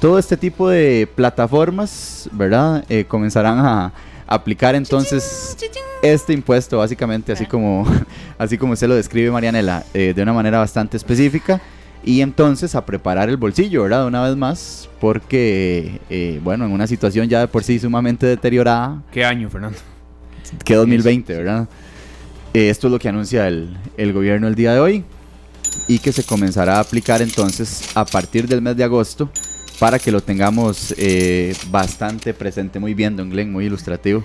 [0.00, 2.84] todo este tipo de plataformas, ¿verdad?
[3.06, 3.92] comenzarán a
[4.26, 5.56] aplicar entonces
[6.02, 7.84] este impuesto básicamente así como
[8.38, 11.60] así como se lo describe Marianela de una manera bastante específica
[12.04, 14.06] y entonces a preparar el bolsillo, ¿verdad?
[14.06, 19.02] Una vez más, porque, eh, bueno, en una situación ya de por sí sumamente deteriorada.
[19.12, 19.78] ¿Qué año, Fernando?
[20.64, 21.68] Que 2020, ¿verdad?
[22.54, 25.04] Eh, esto es lo que anuncia el, el gobierno el día de hoy
[25.86, 29.30] y que se comenzará a aplicar entonces a partir del mes de agosto
[29.78, 34.22] para que lo tengamos eh, bastante presente, muy bien, Don Glenn, muy ilustrativo.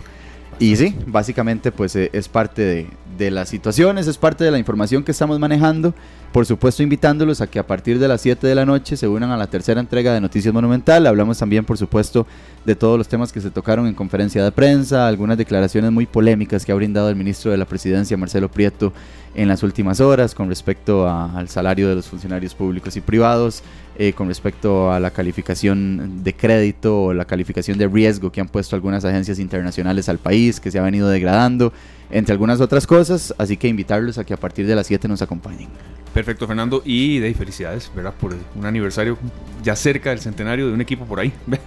[0.59, 4.59] Y sí, básicamente pues eh, es parte de, de las situaciones, es parte de la
[4.59, 5.93] información que estamos manejando.
[6.31, 9.31] Por supuesto, invitándolos a que a partir de las 7 de la noche se unan
[9.31, 11.07] a la tercera entrega de Noticias Monumental.
[11.07, 12.27] Hablamos también, por supuesto,
[12.65, 16.65] de todos los temas que se tocaron en conferencia de prensa, algunas declaraciones muy polémicas
[16.65, 18.91] que ha brindado el ministro de la Presidencia, Marcelo Prieto,
[19.35, 23.63] en las últimas horas con respecto al salario de los funcionarios públicos y privados,
[23.97, 28.47] eh, con respecto a la calificación de crédito o la calificación de riesgo que han
[28.47, 31.71] puesto algunas agencias internacionales al país, que se ha venido degradando,
[32.09, 33.33] entre algunas otras cosas.
[33.37, 35.69] Así que invitarlos a que a partir de las 7 nos acompañen.
[36.13, 36.81] Perfecto, Fernando.
[36.85, 38.13] Y de felicidades, ¿verdad?
[38.19, 39.17] Por un aniversario
[39.63, 41.33] ya cerca del centenario de un equipo por ahí.
[41.47, 41.59] Ve,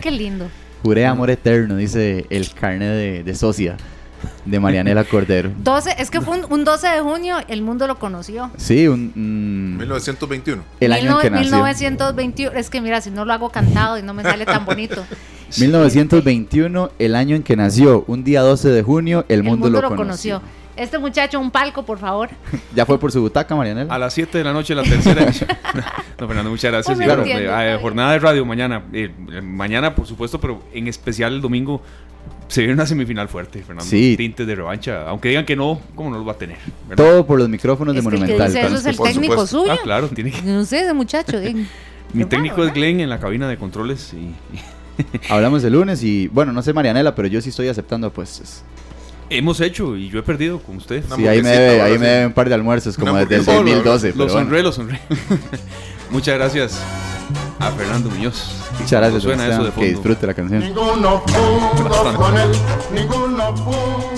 [0.00, 0.48] qué lindo.
[0.82, 3.76] Juré amor eterno, dice el carne de, de socia
[4.44, 5.50] de Marianela Cordero.
[5.58, 8.50] 12, es que fue un, 12 de junio, el mundo lo conoció.
[8.56, 9.76] Sí, un...
[9.78, 10.62] 1921.
[10.80, 11.56] El año en que nació.
[11.56, 15.04] 1921, es que mira, si no lo hago cantado y no me sale tan bonito.
[15.58, 20.42] 1921, el año en que nació, un día 12 de junio, el, mundo, lo, conoció.
[20.76, 22.30] Este muchacho, un palco, por favor.
[22.74, 23.92] ¿Ya fue por su butaca, Marianela?
[23.92, 25.26] A las 7 de la noche, la tercera
[26.18, 26.96] no, Fernando, muchas gracias.
[26.96, 28.84] Pues claro, eh, jornada de radio mañana.
[28.92, 29.10] Eh,
[29.42, 31.82] mañana, por supuesto, pero en especial el domingo
[32.48, 33.84] se viene una semifinal fuerte, Fernando.
[33.84, 34.16] Sí.
[34.16, 35.08] Tintes de revancha.
[35.08, 36.56] Aunque digan que no, ¿cómo no los va a tener?
[36.96, 38.56] Todo por los micrófonos de Monumental.
[38.56, 39.72] eso es el técnico suyo.
[39.72, 40.42] Ah, claro, tiene que.
[40.42, 41.38] No sé, ese muchacho.
[42.12, 44.34] Mi técnico es Glenn en la cabina de controles y.
[45.28, 48.62] Hablamos de lunes y, bueno, no sé Marianela, pero yo sí estoy aceptando pues
[49.28, 51.04] Hemos hecho y yo he perdido con usted.
[51.14, 54.10] Sí, ahí me, debe, ahí me debe un par de almuerzos como desde el 2012.
[54.10, 55.00] Lo, lo sonré, lo sonré.
[56.10, 56.80] Muchas gracias
[57.60, 58.70] a Fernando Muñoz.
[58.72, 59.22] Muchas gracias.
[59.22, 59.86] Suena eso de fondo.
[59.86, 60.62] Que disfrute la canción.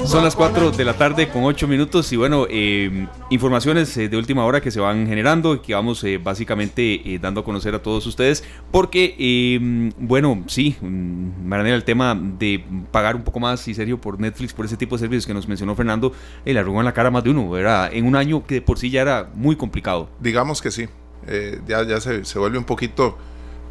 [0.07, 4.17] Son las 4 de la tarde con 8 minutos y bueno, eh, informaciones eh, de
[4.17, 7.83] última hora que se van generando y que vamos eh, básicamente dando a conocer a
[7.83, 13.75] todos ustedes porque, bueno, sí, mm, Maranela, el tema de pagar un poco más y
[13.75, 16.13] serio por Netflix, por ese tipo de servicios que nos mencionó Fernando,
[16.45, 17.91] le arrugó en la cara más de uno, ¿verdad?
[17.93, 20.09] En un año que de por sí ya era muy complicado.
[20.21, 20.89] Digamos que sí,
[21.67, 23.17] ya, ya se, se vuelve un poquito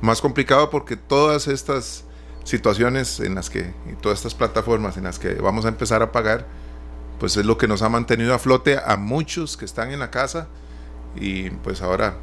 [0.02, 2.06] más complicado porque todas estas
[2.44, 6.12] situaciones en las que, y todas estas plataformas en las que vamos a empezar a
[6.12, 6.48] pagar,
[7.20, 10.10] pues es lo que nos ha mantenido a flote a muchos que están en la
[10.10, 10.48] casa
[11.16, 12.16] y pues ahora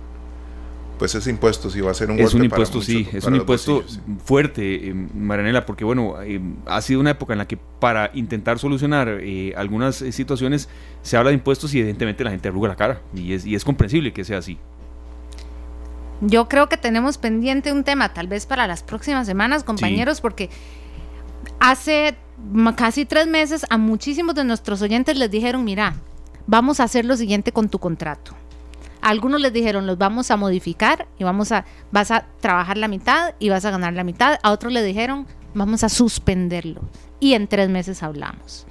[0.98, 3.84] pues ese impuesto sí va a ser un es un impuesto sí es un impuesto
[4.24, 8.58] fuerte eh, Maranela porque bueno eh, ha sido una época en la que para intentar
[8.58, 10.68] solucionar eh, algunas situaciones
[11.02, 13.64] se habla de impuestos y evidentemente la gente arruga la cara y es, y es
[13.64, 14.58] comprensible que sea así
[16.20, 20.50] yo creo que tenemos pendiente un tema, tal vez para las próximas semanas, compañeros, porque
[21.60, 22.16] hace
[22.76, 25.94] casi tres meses a muchísimos de nuestros oyentes les dijeron, mira,
[26.46, 28.34] vamos a hacer lo siguiente con tu contrato.
[29.00, 33.34] algunos les dijeron, los vamos a modificar y vamos a, vas a trabajar la mitad
[33.38, 34.38] y vas a ganar la mitad.
[34.42, 36.80] A otros le dijeron, vamos a suspenderlo.
[37.20, 38.66] Y en tres meses hablamos.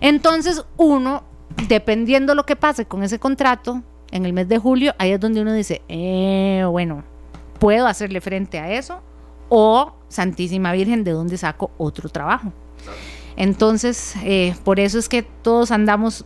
[0.00, 1.24] Entonces, uno,
[1.68, 5.40] dependiendo lo que pase con ese contrato, en el mes de julio, ahí es donde
[5.40, 7.02] uno dice, eh, bueno,
[7.58, 9.00] puedo hacerle frente a eso
[9.48, 12.52] o Santísima Virgen, ¿de dónde saco otro trabajo?
[13.36, 16.24] Entonces, eh, por eso es que todos andamos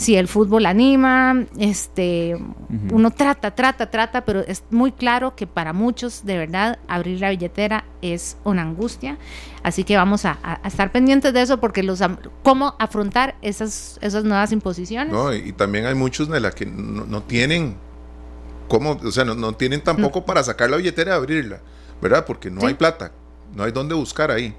[0.00, 2.34] si el fútbol anima, este,
[2.90, 7.28] uno trata, trata, trata, pero es muy claro que para muchos, de verdad, abrir la
[7.28, 9.18] billetera es una angustia.
[9.62, 12.00] Así que vamos a, estar pendientes de eso porque los
[12.42, 15.12] cómo afrontar esas, esas nuevas imposiciones.
[15.12, 17.76] No, y, también hay muchos de la que no, tienen
[18.68, 21.60] cómo, o sea, no, tienen tampoco para sacar la billetera y abrirla,
[22.00, 22.24] ¿verdad?
[22.24, 23.12] Porque no hay plata,
[23.54, 24.54] no hay dónde buscar ahí.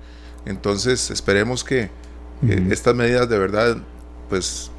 [0.45, 1.89] Entonces, esperemos que
[2.47, 3.77] eh, estas medidas de verdad,
[4.29, 4.69] pues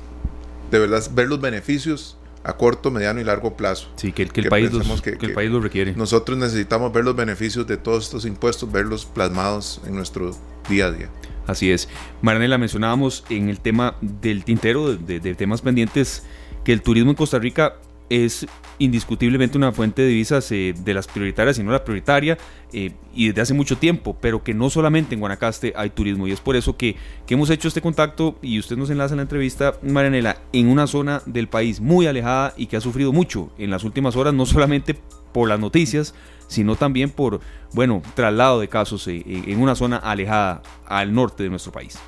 [0.72, 3.88] de verdad ver los beneficios a corto, mediano y largo plazo.
[3.94, 5.94] Sí, que, el, país los, que, el país lo requiere.
[5.94, 10.34] Nosotros necesitamos ver los beneficios de todos estos impuestos, verlos plasmados en nuestro
[10.68, 11.10] día a día.
[11.46, 11.88] Así es.
[12.20, 16.24] Maranela, mencionábamos en el tema del tintero, de, de temas pendientes,
[16.64, 17.76] que el turismo en Costa Rica
[18.12, 18.46] es
[18.78, 22.36] indiscutiblemente una fuente de divisas eh, de las prioritarias, sino la prioritaria,
[22.72, 26.32] eh, y desde hace mucho tiempo, pero que no solamente en Guanacaste hay turismo, y
[26.32, 26.96] es por eso que,
[27.26, 30.86] que, hemos hecho este contacto, y usted nos enlaza en la entrevista, Marianela, en una
[30.86, 34.44] zona del país muy alejada y que ha sufrido mucho en las últimas horas, no
[34.44, 34.94] solamente
[35.32, 36.14] por las noticias,
[36.48, 37.40] sino también por,
[37.72, 41.98] bueno, traslado de casos eh, en una zona alejada al norte de nuestro país.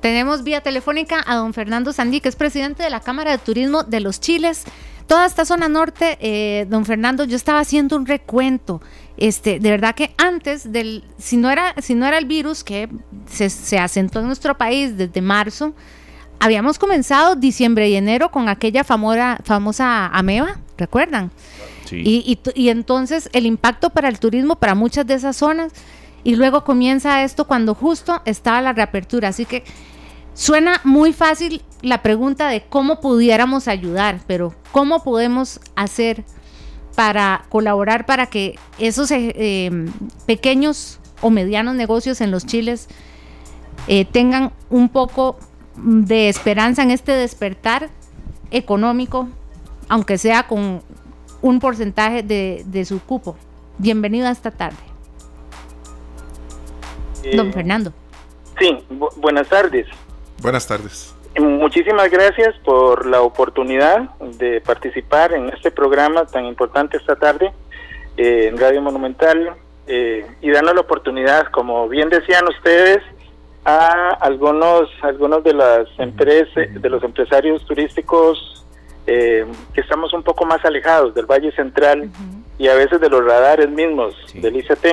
[0.00, 3.82] Tenemos vía telefónica a don Fernando Sandí, que es presidente de la Cámara de Turismo
[3.82, 4.64] de los Chiles
[5.10, 8.80] toda esta zona norte, eh, don Fernando, yo estaba haciendo un recuento.
[9.16, 12.88] Este, de verdad que antes del, si no era, si no era el virus que
[13.26, 15.74] se, se asentó en nuestro país desde marzo,
[16.38, 21.32] habíamos comenzado diciembre y enero con aquella famosa, famosa ameba, ¿recuerdan?
[21.86, 21.96] Sí.
[21.96, 25.72] Y, y, y, entonces el impacto para el turismo, para muchas de esas zonas,
[26.22, 29.30] y luego comienza esto cuando justo estaba la reapertura.
[29.30, 29.64] Así que
[30.34, 36.24] Suena muy fácil la pregunta de cómo pudiéramos ayudar, pero ¿cómo podemos hacer
[36.94, 39.92] para colaborar para que esos eh, em,
[40.26, 42.88] pequeños o medianos negocios en los chiles
[43.88, 45.38] eh, tengan un poco
[45.76, 47.88] de esperanza en este despertar
[48.50, 49.28] económico,
[49.88, 50.82] aunque sea con
[51.42, 53.36] un porcentaje de, su cupo.
[53.78, 54.76] Bienvenido a esta tarde.
[57.34, 57.92] Don eh, Fernando.
[58.58, 58.76] Sí,
[59.16, 59.86] buenas tardes.
[60.40, 61.14] Buenas tardes.
[61.38, 67.52] Muchísimas gracias por la oportunidad de participar en este programa tan importante esta tarde
[68.16, 69.54] eh, en Radio Monumental
[69.86, 73.02] eh, y dando la oportunidad, como bien decían ustedes,
[73.64, 78.64] a algunos algunos de las empresas de los empresarios turísticos
[79.06, 82.10] eh, que estamos un poco más alejados del Valle Central
[82.58, 84.86] y a veces de los radares mismos del ICT.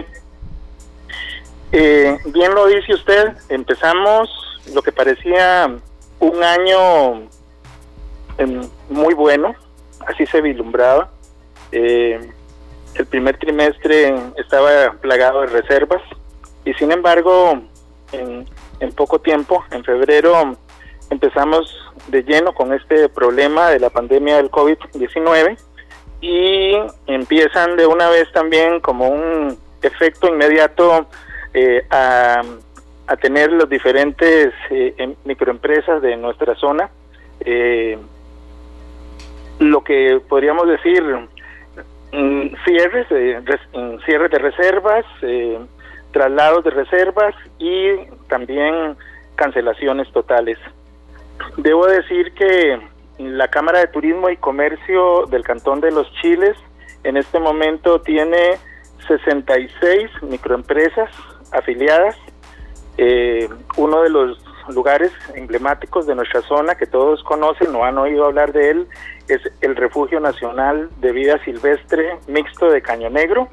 [1.72, 4.30] Eh, bien lo dice usted, empezamos
[4.74, 5.70] lo que parecía
[6.20, 7.28] un año
[8.38, 9.56] em, muy bueno,
[10.08, 11.10] así se vislumbraba.
[11.72, 12.32] Eh,
[12.96, 16.02] el primer trimestre estaba plagado de reservas
[16.66, 17.62] y sin embargo
[18.12, 18.46] en,
[18.96, 20.58] poco tiempo, en febrero,
[21.10, 21.74] empezamos
[22.08, 25.58] de lleno con este problema de la pandemia del COVID-19
[26.22, 26.74] y
[27.06, 31.08] empiezan de una vez también como un efecto inmediato
[31.54, 32.42] eh, a,
[33.16, 36.90] tener los diferentes eh, em, microempresas de nuestra zona.
[37.40, 37.98] Eh,
[39.60, 41.02] lo que podríamos decir
[42.12, 43.08] mm, cierres,
[43.74, 45.06] mm, cierres de reservas,
[46.12, 47.96] traslados de reservas y
[48.28, 48.96] también
[49.36, 50.58] cancelaciones totales.
[51.58, 52.80] Debo decir que
[53.20, 56.56] la Cámara de Turismo y Comercio del Cantón de los Chiles
[57.04, 58.58] en este momento tiene
[59.08, 61.10] 66 microempresas
[61.52, 62.16] afiliadas.
[62.98, 68.26] Eh, uno de los lugares emblemáticos de nuestra zona que todos conocen o han oído
[68.26, 68.88] hablar de él
[69.28, 73.48] es el Refugio Nacional de Vida Silvestre Mixto de Caño Negro.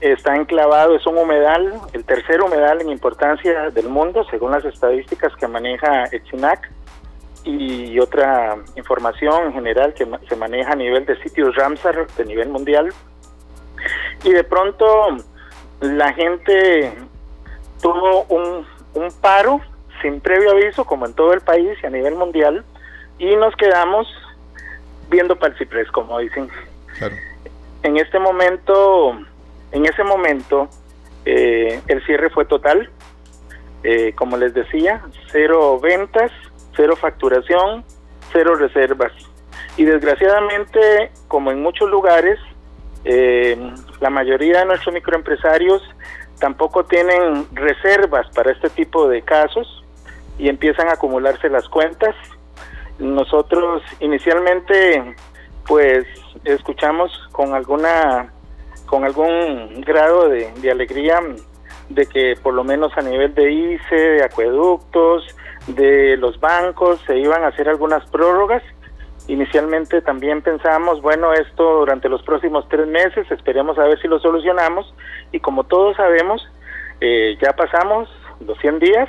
[0.00, 5.34] Está enclavado, es un humedal, el tercer humedal en importancia del mundo, según las estadísticas
[5.36, 6.70] que maneja Echinac
[7.44, 12.48] y otra información en general que se maneja a nivel de sitios Ramsar de nivel
[12.48, 12.92] mundial.
[14.24, 14.86] Y de pronto
[15.80, 16.92] la gente
[17.80, 19.60] tuvo un, un paro
[20.02, 22.64] sin previo aviso, como en todo el país y a nivel mundial,
[23.18, 24.06] y nos quedamos
[25.08, 26.48] viendo para el ciprés, como dicen.
[27.82, 29.18] En este momento,
[29.72, 30.68] en ese momento,
[31.24, 32.90] eh, el cierre fue total.
[33.82, 36.32] Eh, como les decía, cero ventas,
[36.74, 37.84] cero facturación,
[38.32, 39.12] cero reservas.
[39.76, 42.38] Y desgraciadamente, como en muchos lugares,
[43.04, 43.56] eh,
[44.00, 45.82] la mayoría de nuestros microempresarios
[46.38, 49.84] tampoco tienen reservas para este tipo de casos
[50.38, 52.14] y empiezan a acumularse las cuentas.
[52.98, 55.14] Nosotros inicialmente
[55.66, 56.04] pues
[56.44, 58.32] escuchamos con alguna
[58.86, 61.20] con algún grado de, de alegría
[61.88, 65.24] de que por lo menos a nivel de ICE, de acueductos,
[65.66, 68.62] de los bancos se iban a hacer algunas prórrogas.
[69.28, 74.20] Inicialmente también pensábamos, bueno, esto durante los próximos tres meses, esperemos a ver si lo
[74.20, 74.94] solucionamos.
[75.32, 76.46] Y como todos sabemos,
[77.00, 78.08] eh, ya pasamos
[78.46, 79.08] los 100 días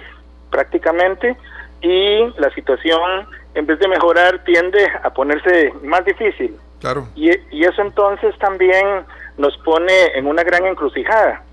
[0.49, 1.37] prácticamente
[1.81, 6.55] y la situación en vez de mejorar tiende a ponerse más difícil.
[6.79, 7.07] Claro.
[7.15, 9.05] Y, y eso entonces también
[9.37, 11.43] nos pone en una gran encrucijada.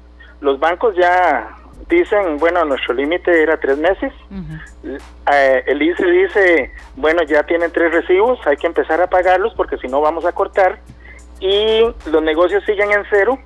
[0.40, 1.56] Los bancos ya
[1.88, 4.12] dicen, bueno, nuestro límite era tres meses.
[5.32, 9.76] Eh, el ICE dice, bueno, ya tienen tres recibos, hay que empezar a pagarlos porque
[9.78, 10.80] si no vamos a cortar.
[11.40, 13.38] Y los negocios siguen en cero.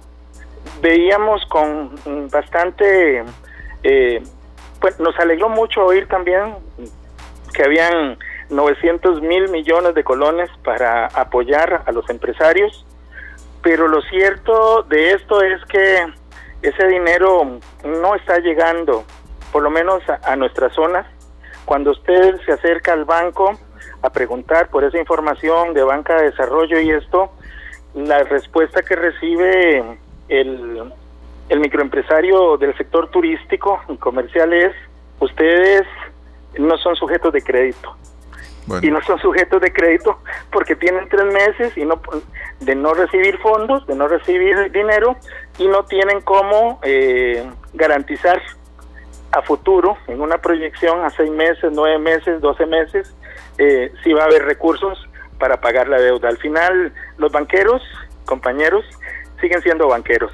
[0.81, 1.95] Veíamos con
[2.31, 3.25] bastante
[3.83, 4.23] eh,
[4.81, 6.57] pues nos alegró mucho oír también
[7.53, 8.19] que habían
[8.51, 12.87] 900 mil millones de colones para apoyar a los empresarios,
[13.63, 16.07] pero lo cierto de esto es que
[16.63, 19.05] ese dinero no está llegando,
[19.53, 21.07] por lo menos a, nuestra zona.
[21.65, 23.59] Cuando usted se acerca al banco
[24.03, 27.31] a preguntar por esa información de banca de desarrollo y esto,
[27.95, 30.93] la respuesta que recibe el,
[31.49, 34.75] el microempresario del sector turístico y comercial es,
[35.21, 35.87] ustedes
[36.59, 37.97] no son sujetos de crédito.
[38.83, 40.19] Y no son sujetos de crédito
[40.53, 42.01] porque tienen tres meses y no
[42.61, 45.17] de no recibir fondos, de no recibir dinero
[45.59, 48.41] y no tienen cómo eh, garantizar
[49.33, 53.15] a futuro, en una proyección a seis meses, nueve meses, doce meses,
[53.59, 54.99] eh, si va a haber recursos
[55.39, 56.29] para pagar la deuda.
[56.29, 57.83] Al final, los banqueros,
[58.25, 58.85] compañeros,
[59.41, 60.33] siguen siendo banqueros.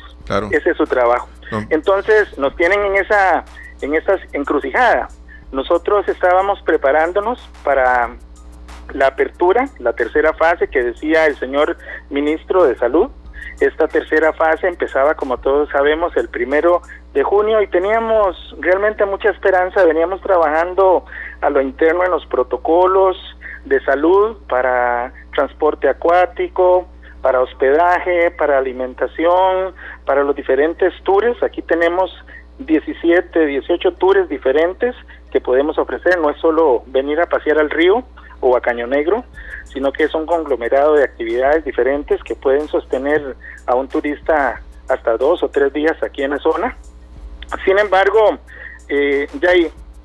[0.50, 1.28] Ese es su trabajo.
[1.70, 3.44] Entonces nos tienen en esa
[3.80, 5.08] en esa encrucijada.
[5.52, 8.16] Nosotros estábamos preparándonos para
[8.92, 11.76] la apertura, la tercera fase que decía el señor
[12.10, 13.10] ministro de Salud.
[13.60, 16.82] Esta tercera fase empezaba, como todos sabemos, el primero
[17.12, 19.84] de junio y teníamos realmente mucha esperanza.
[19.84, 21.04] Veníamos trabajando
[21.40, 23.16] a lo interno en los protocolos
[23.64, 26.86] de salud para transporte acuático,
[27.22, 29.74] para hospedaje, para alimentación,
[30.04, 31.42] para los diferentes tours.
[31.42, 32.10] Aquí tenemos
[32.58, 34.94] 17, 18 tours diferentes
[35.30, 36.18] que podemos ofrecer.
[36.18, 38.04] No es solo venir a pasear al río
[38.44, 39.24] o a Caño Negro,
[39.72, 43.36] sino que es un conglomerado de actividades diferentes que pueden sostener
[43.66, 46.76] a un turista hasta dos o tres días aquí en la zona.
[47.64, 48.38] Sin embargo,
[48.88, 49.52] eh, ya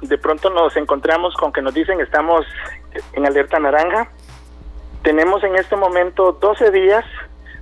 [0.02, 2.46] de pronto nos encontramos con que nos dicen estamos
[3.12, 4.10] en alerta naranja.
[5.04, 7.04] Tenemos en este momento 12 días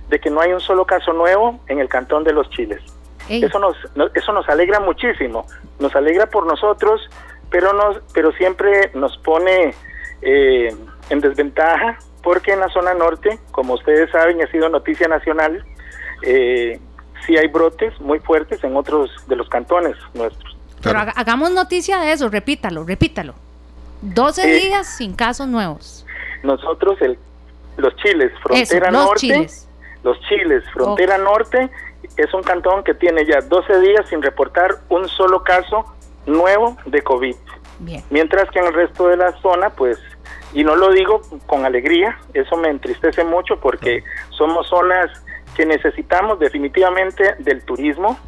[0.08, 2.82] de que no hay un solo caso nuevo en el cantón de los Chiles.
[3.28, 3.76] Eso nos,
[4.14, 5.44] eso nos alegra muchísimo,
[5.80, 7.10] nos alegra por nosotros,
[7.50, 9.74] pero nos pero siempre nos pone
[10.22, 10.74] eh,
[11.10, 15.64] en desventaja porque en la zona norte, como ustedes saben, ha sido noticia nacional,
[16.22, 16.78] eh,
[17.26, 20.56] sí hay brotes muy fuertes en otros de los cantones nuestros.
[20.82, 23.34] Pero hagamos noticia de eso, repítalo, repítalo.
[24.02, 26.06] 12 eh, días sin casos nuevos.
[26.42, 27.18] Nosotros, el,
[27.76, 29.48] los Chiles, frontera norte,
[30.04, 31.68] los Chiles, frontera norte,
[32.16, 35.84] es un cantón que tiene ya 12 días sin reportar un solo caso
[36.26, 37.36] nuevo de COVID.
[38.10, 39.98] Mientras que en el resto de la zona, pues,
[40.52, 45.10] y no lo digo con alegría, eso me entristece mucho porque somos zonas
[45.54, 48.18] que necesitamos definitivamente del turismo,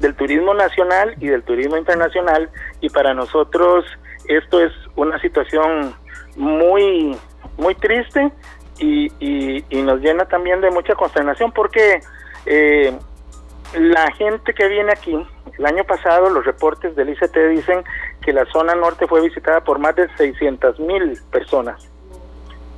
[0.00, 3.84] del turismo nacional y del turismo internacional, y para nosotros
[4.26, 5.94] esto es una situación
[6.36, 7.16] muy,
[7.56, 8.32] muy triste
[8.78, 12.00] y, y, nos llena también de mucha consternación porque
[12.46, 12.96] eh,
[13.74, 15.16] la gente que viene aquí,
[15.58, 17.84] el año pasado los reportes del ICT dicen
[18.22, 21.88] que la zona norte fue visitada por más de 600 mil personas.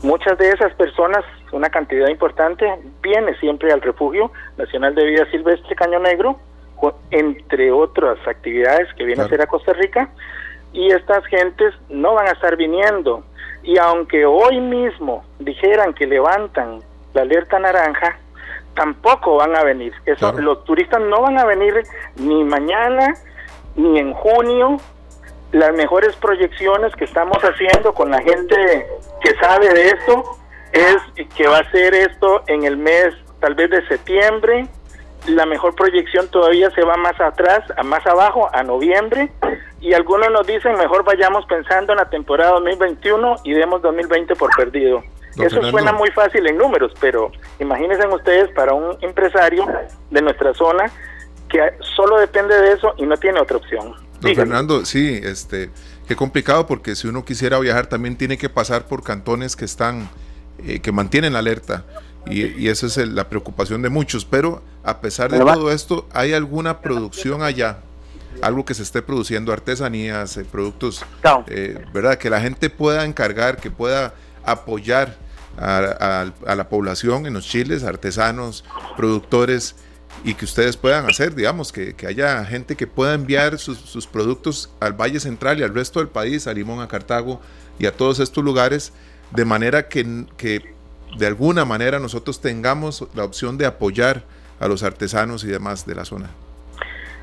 [0.02, 2.66] Muchas de esas personas, una cantidad importante,
[3.02, 6.38] viene siempre al Refugio Nacional de Vida Silvestre Caño Negro,
[7.10, 10.10] entre otras actividades que viene a hacer a Costa Rica,
[10.72, 13.22] y estas gentes no van a estar viniendo.
[13.62, 16.80] Y aunque hoy mismo dijeran que levantan
[17.14, 18.18] la alerta naranja,
[18.74, 19.92] tampoco van a venir.
[20.06, 21.74] Eso, Los turistas no van a venir
[22.16, 23.14] ni mañana
[23.76, 24.78] ni en junio.
[25.52, 28.86] Las mejores proyecciones que estamos haciendo con la gente
[29.20, 30.24] que sabe de esto
[30.72, 30.96] es
[31.36, 34.66] que va a ser esto en el mes tal vez de septiembre.
[35.26, 39.30] La mejor proyección todavía se va más atrás, a más abajo, a noviembre.
[39.80, 44.50] Y algunos nos dicen mejor vayamos pensando en la temporada 2021 y demos 2020 por
[44.56, 45.02] perdido.
[45.38, 49.66] Eso suena muy fácil en números, pero imagínense ustedes para un empresario
[50.10, 50.90] de nuestra zona
[51.48, 53.94] que solo depende de eso y no tiene otra opción.
[54.22, 55.70] Don Fernando, sí, este,
[56.06, 60.08] qué complicado porque si uno quisiera viajar también tiene que pasar por cantones que están,
[60.64, 61.84] eh, que mantienen la alerta.
[62.26, 64.24] Y, y esa es la preocupación de muchos.
[64.24, 67.80] Pero a pesar de todo esto, ¿hay alguna producción allá?
[68.40, 71.04] Algo que se esté produciendo, artesanías, eh, productos,
[71.48, 72.16] eh, ¿verdad?
[72.18, 74.14] Que la gente pueda encargar, que pueda
[74.44, 75.16] apoyar
[75.58, 78.64] a, la población en los chiles, artesanos,
[78.96, 79.76] productores,
[80.24, 84.92] y que ustedes puedan hacer, digamos, que, haya gente que pueda enviar sus, productos al
[84.92, 87.40] Valle Central y al resto del país, a Limón, a Cartago
[87.78, 88.92] y a todos estos lugares,
[89.32, 90.74] de manera que, que
[91.16, 94.22] de alguna manera nosotros tengamos la opción de apoyar
[94.60, 96.30] a los artesanos y demás de la zona.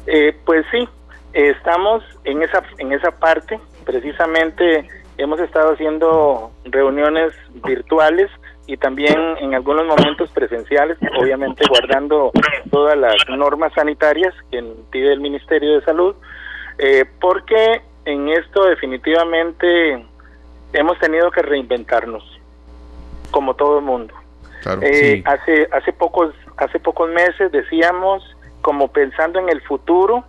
[0.08, 0.88] Eh, pues sí,
[1.34, 4.88] estamos en esa, en esa parte, precisamente
[5.18, 7.34] hemos estado haciendo reuniones
[7.66, 8.30] virtuales
[8.70, 12.32] y también en algunos momentos presenciales, obviamente guardando
[12.70, 16.16] todas las normas sanitarias que pide el Ministerio de Salud,
[16.78, 20.06] eh, porque en esto definitivamente
[20.74, 22.24] hemos tenido que reinventarnos,
[23.32, 24.14] como todo el mundo.
[24.84, 28.22] Eh, hace hace pocos hace pocos meses decíamos
[28.62, 30.26] como pensando en el futuro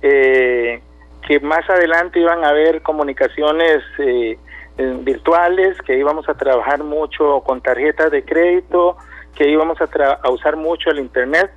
[0.00, 0.80] eh,
[1.26, 4.38] que más adelante iban a haber comunicaciones eh,
[4.76, 8.96] virtuales, que íbamos a trabajar mucho con tarjetas de crédito,
[9.34, 9.88] que íbamos a,
[10.22, 11.50] a usar mucho el Internet.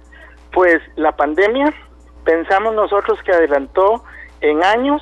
[0.51, 1.74] Pues la pandemia,
[2.24, 4.03] pensamos nosotros que adelantó
[4.41, 5.01] en años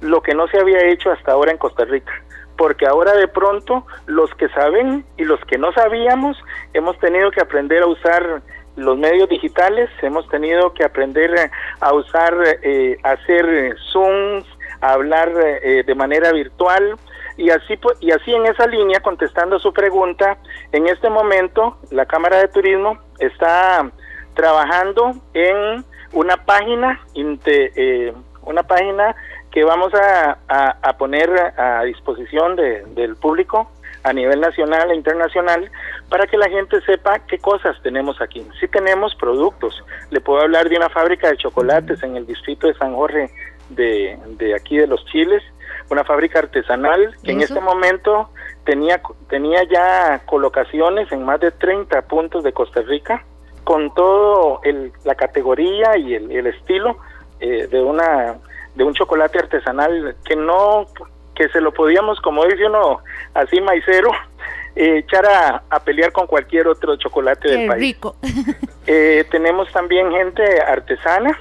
[0.00, 2.12] lo que no se había hecho hasta ahora en Costa Rica
[2.56, 6.36] porque ahora de pronto los que saben y los que no sabíamos
[6.74, 8.42] hemos tenido que aprender a usar
[8.76, 11.50] los medios digitales, hemos tenido que aprender
[11.80, 14.46] a usar, eh, hacer Zooms,
[14.80, 15.32] a hablar
[15.62, 16.96] eh, de manera virtual
[17.36, 20.38] y así y así en esa línea contestando su pregunta,
[20.72, 23.90] en este momento la Cámara de Turismo está
[24.34, 28.12] trabajando en una página eh,
[28.42, 29.14] una página
[29.50, 33.70] que vamos a, a, poner a disposición de, del público
[34.02, 35.70] a nivel nacional e internacional
[36.08, 38.46] para que la gente sepa qué cosas tenemos aquí.
[38.58, 42.74] Si tenemos productos, le puedo hablar de una fábrica de chocolates en el distrito de
[42.74, 43.30] San Jorge
[43.68, 45.42] de, de aquí de los Chiles,
[45.90, 48.30] una fábrica artesanal que en este momento
[48.64, 53.24] tenía, tenía ya colocaciones en más de 30 puntos de Costa Rica
[53.64, 56.96] con todo el, la categoría y el, el estilo
[57.40, 58.38] eh, de una
[58.74, 60.86] de un chocolate artesanal que no
[61.34, 63.00] que se lo podíamos como dice uno
[63.34, 64.10] así maicero
[64.76, 65.26] eh, echar
[65.68, 67.80] a, pelear con cualquier otro chocolate del país.
[67.80, 68.16] rico.
[68.86, 71.38] eh, tenemos también gente artesana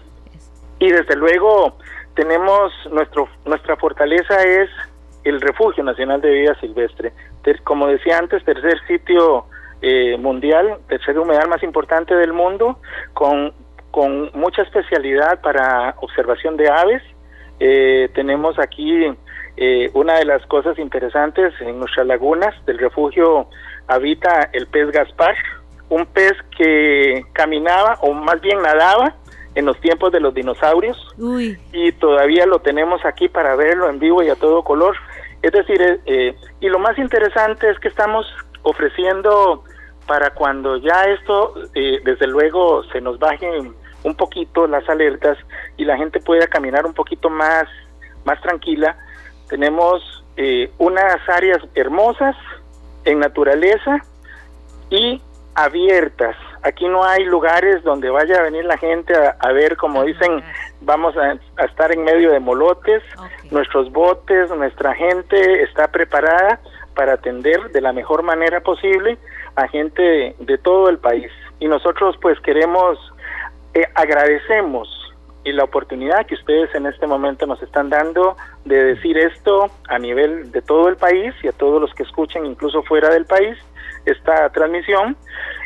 [0.79, 1.77] y desde luego
[2.16, 4.70] tenemos nuestro nuestra fortaleza es
[5.24, 7.14] el refugio nacional de vida silvestre
[7.64, 9.45] como decía antes tercer sitio
[9.82, 12.80] eh, mundial tercer humedal más importante del mundo
[13.14, 13.53] con
[13.91, 17.03] con mucha especialidad para observación de aves.
[17.59, 19.05] Eh, tenemos aquí
[19.57, 23.47] eh, una de las cosas interesantes en nuestras lagunas del refugio
[23.88, 25.36] habita el pez Gaspar,
[25.89, 29.14] un pez que caminaba o más bien nadaba
[29.56, 30.97] en los tiempos de los dinosaurios
[31.74, 34.95] y todavía lo tenemos aquí para verlo en vivo y a todo color.
[35.41, 38.26] Es decir, eh, y lo más interesante es que estamos
[38.64, 39.64] ofreciendo
[40.08, 43.49] para cuando ya esto, desde luego, se nos baje
[44.04, 45.38] un poquito las alertas
[45.78, 47.66] y la gente pueda caminar un poquito más,
[48.26, 48.97] más tranquila.
[49.49, 52.36] Tenemos eh, unas áreas hermosas
[53.06, 54.04] en naturaleza
[54.89, 55.22] y
[55.56, 56.36] abiertas.
[56.64, 60.43] Aquí no hay lugares donde vaya a venir la gente a, ver, como dicen,
[60.82, 63.01] vamos a, estar en medio de molotes.
[63.49, 66.59] Nuestros botes, nuestra gente está preparada
[66.95, 69.18] para atender de la mejor manera posible
[69.55, 71.32] a gente de todo el país.
[71.59, 72.97] Y nosotros pues queremos
[73.74, 74.88] eh, agradecemos
[75.43, 78.36] y la oportunidad que ustedes en este momento nos están dando
[78.66, 82.45] de decir esto a nivel de todo el país y a todos los que escuchen
[82.45, 83.57] incluso fuera del país
[84.05, 85.16] esta transmisión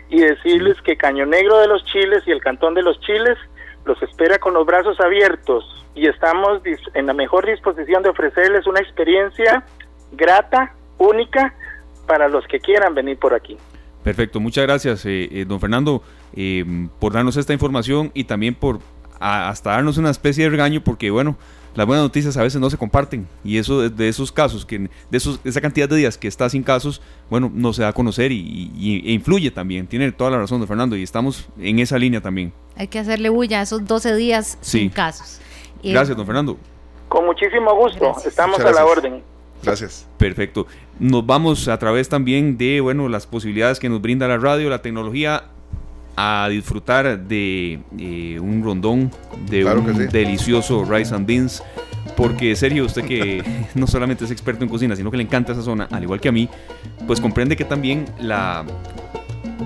[0.09, 3.37] y decirles que Caño Negro de los Chiles y el Cantón de los Chiles
[3.85, 5.63] los espera con los brazos abiertos
[5.95, 6.61] y estamos
[6.93, 9.63] en la mejor disposición de ofrecerles una experiencia
[10.11, 11.53] grata, única,
[12.05, 13.57] para los que quieran venir por aquí.
[14.03, 16.03] Perfecto, muchas gracias, eh, eh, don Fernando,
[16.35, 16.63] eh,
[16.99, 18.79] por darnos esta información y también por
[19.19, 21.37] hasta darnos una especie de regaño, porque bueno,
[21.75, 25.17] las buenas noticias a veces no se comparten y eso de, esos casos, que de
[25.17, 28.31] esos, esa cantidad de días que está sin casos, bueno, no se da a conocer
[28.31, 29.85] y, e influye también.
[29.87, 32.53] Tiene toda la razón, don Fernando, y estamos en esa línea también.
[32.77, 35.39] Hay que hacerle bulla a esos 12 días sin casos.
[35.83, 36.57] Gracias, don Fernando.
[37.09, 39.21] Con muchísimo gusto, estamos a la orden.
[39.63, 40.07] Gracias.
[40.17, 40.67] Perfecto.
[40.99, 44.81] Nos vamos a través también de, bueno, las posibilidades que nos brinda la radio, la
[44.81, 45.45] tecnología,
[46.15, 49.11] a disfrutar de eh, un rondón,
[49.49, 51.63] de un delicioso rice and beans.
[52.15, 53.43] Porque, serio, usted que
[53.75, 56.29] no solamente es experto en cocina, sino que le encanta esa zona, al igual que
[56.29, 56.49] a mí,
[57.07, 58.65] pues comprende que también la,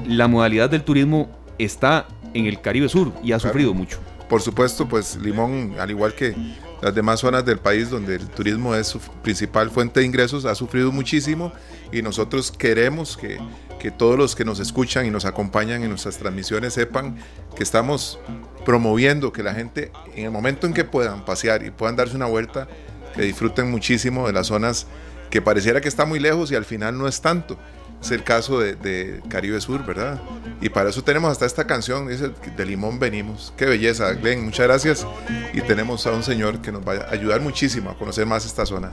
[0.08, 4.00] la modalidad del turismo está en el Caribe Sur y ha sufrido mucho.
[4.28, 6.36] Por supuesto, pues Limón, al igual que
[6.82, 10.56] las demás zonas del país donde el turismo es su principal fuente de ingresos, ha
[10.56, 11.52] sufrido muchísimo
[11.92, 13.40] y nosotros queremos que,
[13.80, 17.18] que todos los que nos escuchan y nos acompañan en nuestras transmisiones sepan
[17.56, 18.20] que estamos
[18.66, 22.28] promoviendo que la gente en el momento en que puedan pasear y puedan darse una
[22.28, 22.68] vuelta,
[23.16, 24.86] que disfruten muchísimo de las zonas
[25.32, 27.58] que pareciera que está muy lejos y al final no es tanto
[28.02, 30.22] es el caso de, Caribe Sur, ¿verdad?
[30.62, 33.54] Y para eso tenemos hasta esta canción, dice, de Limón venimos.
[33.58, 35.08] Qué belleza, Glenn, muchas gracias.
[35.54, 38.66] Y tenemos a un señor que nos va a ayudar muchísimo a conocer más esta
[38.66, 38.92] zona.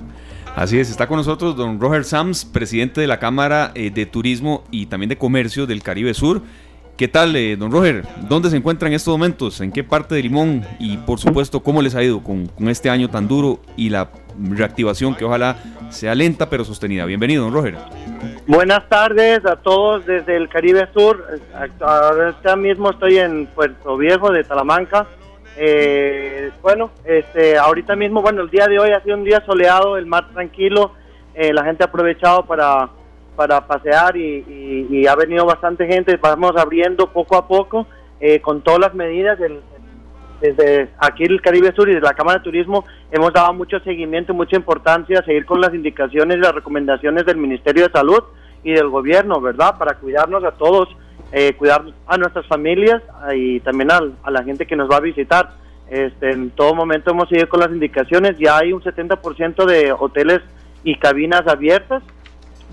[0.54, 4.64] Así es, está con nosotros don Roger Sams, presidente de la Cámara eh, de Turismo
[4.70, 6.42] y también de Comercio del Caribe Sur.
[6.97, 8.05] ¿Qué tal, eh, don Roger?
[8.26, 9.61] ¿Dónde se encuentra en estos momentos?
[9.61, 10.62] ¿En qué parte de Limón?
[10.78, 15.14] Y por supuesto, ¿cómo les ha ido con, este año tan duro y la reactivación
[15.14, 15.59] que ojalá
[15.90, 17.05] sea lenta pero sostenida?
[17.05, 17.74] Bienvenido, don Roger.
[18.47, 21.22] Buenas tardes a todos desde el Caribe Sur.
[21.80, 25.07] Ahora mismo estoy en Puerto Viejo de Talamanca.
[25.59, 29.99] Eh, bueno, este, ahorita mismo, bueno, el día de hoy ha sido un día soleado,
[29.99, 30.92] el mar tranquilo.
[31.34, 32.88] Eh, la gente ha aprovechado para
[33.37, 36.16] para pasear y, ha venido bastante gente.
[36.16, 37.87] Vamos abriendo poco a poco
[38.20, 39.39] eh, con todas las medidas.
[40.41, 44.34] desde aquí el Caribe Sur y desde la Cámara de Turismo hemos dado mucho seguimiento,
[44.34, 48.22] mucha importancia a seguir con las indicaciones y las recomendaciones del Ministerio de Salud
[48.64, 49.76] y del gobierno, ¿verdad?
[49.78, 50.89] Para cuidarnos a todos,
[51.30, 53.03] eh, cuidar a nuestras familias
[53.34, 55.51] y también a, a, la gente que nos va a visitar.
[55.89, 60.41] Este, en todo momento hemos seguido con las indicaciones, ya hay un 70% de hoteles
[60.82, 62.03] y cabinas abiertas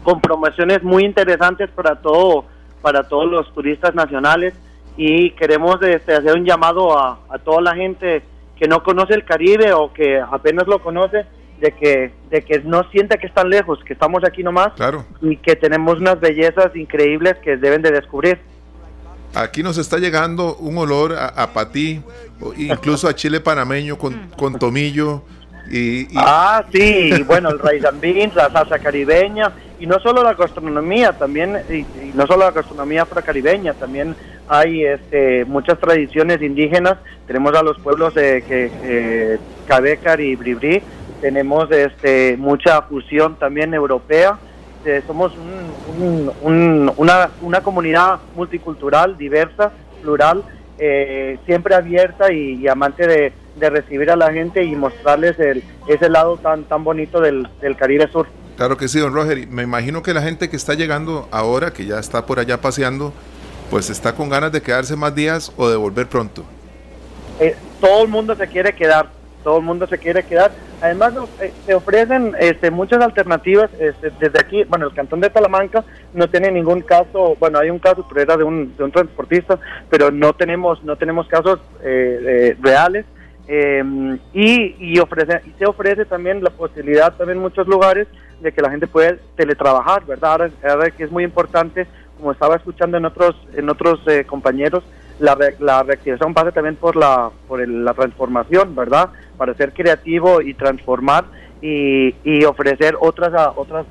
[0.04, 2.45] con promociones muy interesantes para todo
[2.84, 4.54] para todos los turistas nacionales
[4.97, 8.22] y queremos este, hacer un llamado a, toda la gente
[8.58, 11.26] que no conoce el Caribe o que apenas lo conoce,
[11.60, 15.06] de que, de que no sienta que están lejos, que estamos aquí nomás Claro.
[15.22, 18.39] y que tenemos unas bellezas increíbles que deben de descubrir.
[19.34, 22.01] Aquí nos está llegando un olor a, a patí,
[22.58, 25.24] incluso a chile panameño con, con tomillo.
[26.15, 27.88] Ah, sí, bueno, el rice
[28.36, 33.74] la salsa caribeña, y no solo la gastronomía, también, y, no solo la gastronomía afrocaribeña,
[33.74, 34.15] también
[34.47, 40.82] hay este, muchas tradiciones indígenas, tenemos a los pueblos de que, eh, Cabecar y Bribri,
[41.21, 44.38] tenemos este, mucha fusión también europea,
[44.86, 49.71] eh, somos un- un- un- una, comunidad multicultural, diversa,
[50.01, 50.43] plural,
[50.78, 56.10] eh, siempre abierta y amante de, de recibir a la gente y mostrarles el, ese
[56.10, 58.28] lado tan tan bonito del, del Caribe Sur.
[58.58, 59.38] claro que sí, don Roger.
[59.38, 62.60] y Me imagino que la gente que está llegando ahora, que ya está por allá
[62.62, 63.14] paseando,
[63.70, 66.43] pues está con ganas de quedarse más días o de volver pronto.
[67.39, 69.08] Eh, todo el mundo se quiere quedar,
[69.43, 70.51] todo el mundo se quiere quedar.
[70.82, 74.64] Además, eh, se ofrecen este, muchas alternativas este, desde aquí.
[74.66, 75.84] Bueno, el cantón de Talamanca
[76.14, 79.58] no tiene ningún caso, bueno, hay un caso, pero era de un, de un transportista,
[79.89, 83.06] pero no tenemos, no tenemos casos eh, eh, reales.
[83.47, 83.83] Eh,
[84.33, 88.07] y, y, ofrece, y se ofrece también la posibilidad también en muchos lugares
[88.39, 90.49] de que la gente puede teletrabajar, ¿verdad?
[90.63, 91.85] Ahora, que es muy importante,
[92.17, 94.83] como estaba escuchando en otros, en otros eh, compañeros,
[95.19, 99.09] la, re- la reactivación pasa también por la por el- la transformación, ¿verdad?
[99.37, 101.25] Para ser creativo y transformar
[101.61, 103.85] y, y ofrecer otras a- otras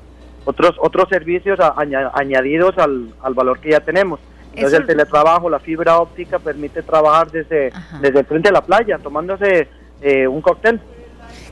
[0.45, 4.19] otros otros servicios a- aña- añadidos al, al valor que ya tenemos.
[4.55, 7.99] Entonces Eso- el teletrabajo, la fibra óptica permite trabajar desde Ajá.
[8.01, 9.67] desde el frente de la playa, tomándose
[10.01, 10.79] eh, un cóctel.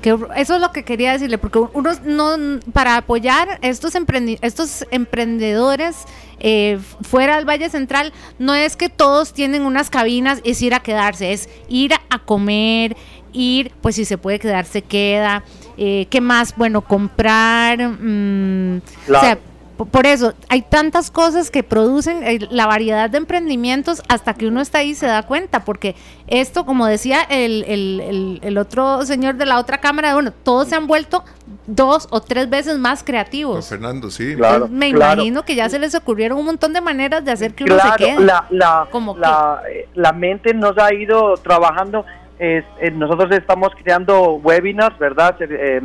[0.01, 4.85] Que eso es lo que quería decirle, porque uno no para apoyar estos emprendi- estos
[4.91, 6.05] emprendedores
[6.39, 10.79] eh, fuera del Valle Central, no es que todos tienen unas cabinas, es ir a
[10.81, 12.95] quedarse, es ir a comer,
[13.31, 15.43] ir, pues si se puede quedar, se queda.
[15.77, 16.55] Eh, ¿Qué más?
[16.57, 17.77] Bueno, comprar.
[17.79, 19.39] mm, O sea, Claro.
[19.85, 24.61] Por eso, hay tantas cosas que producen eh, la variedad de emprendimientos hasta que uno
[24.61, 25.95] está ahí y se da cuenta, porque
[26.27, 30.67] esto, como decía el, el- el- el otro señor de la otra cámara, bueno, todos
[30.67, 31.23] se han vuelto
[31.67, 33.67] dos o tres veces más Don creativos.
[33.69, 34.35] Fernando, sí.
[34.35, 34.67] Claro.
[34.67, 35.13] Me claro.
[35.21, 37.91] imagino que ya se les ocurrieron un montón de maneras de hacer que uno Claro,
[37.91, 38.19] se quede.
[38.25, 42.05] la, la, ¿Cómo la, eh, la mente nos ha ido trabajando.
[42.39, 45.35] es- eh, nosotros estamos creando webinars, ¿verdad?
[45.41, 45.81] Eh, eh,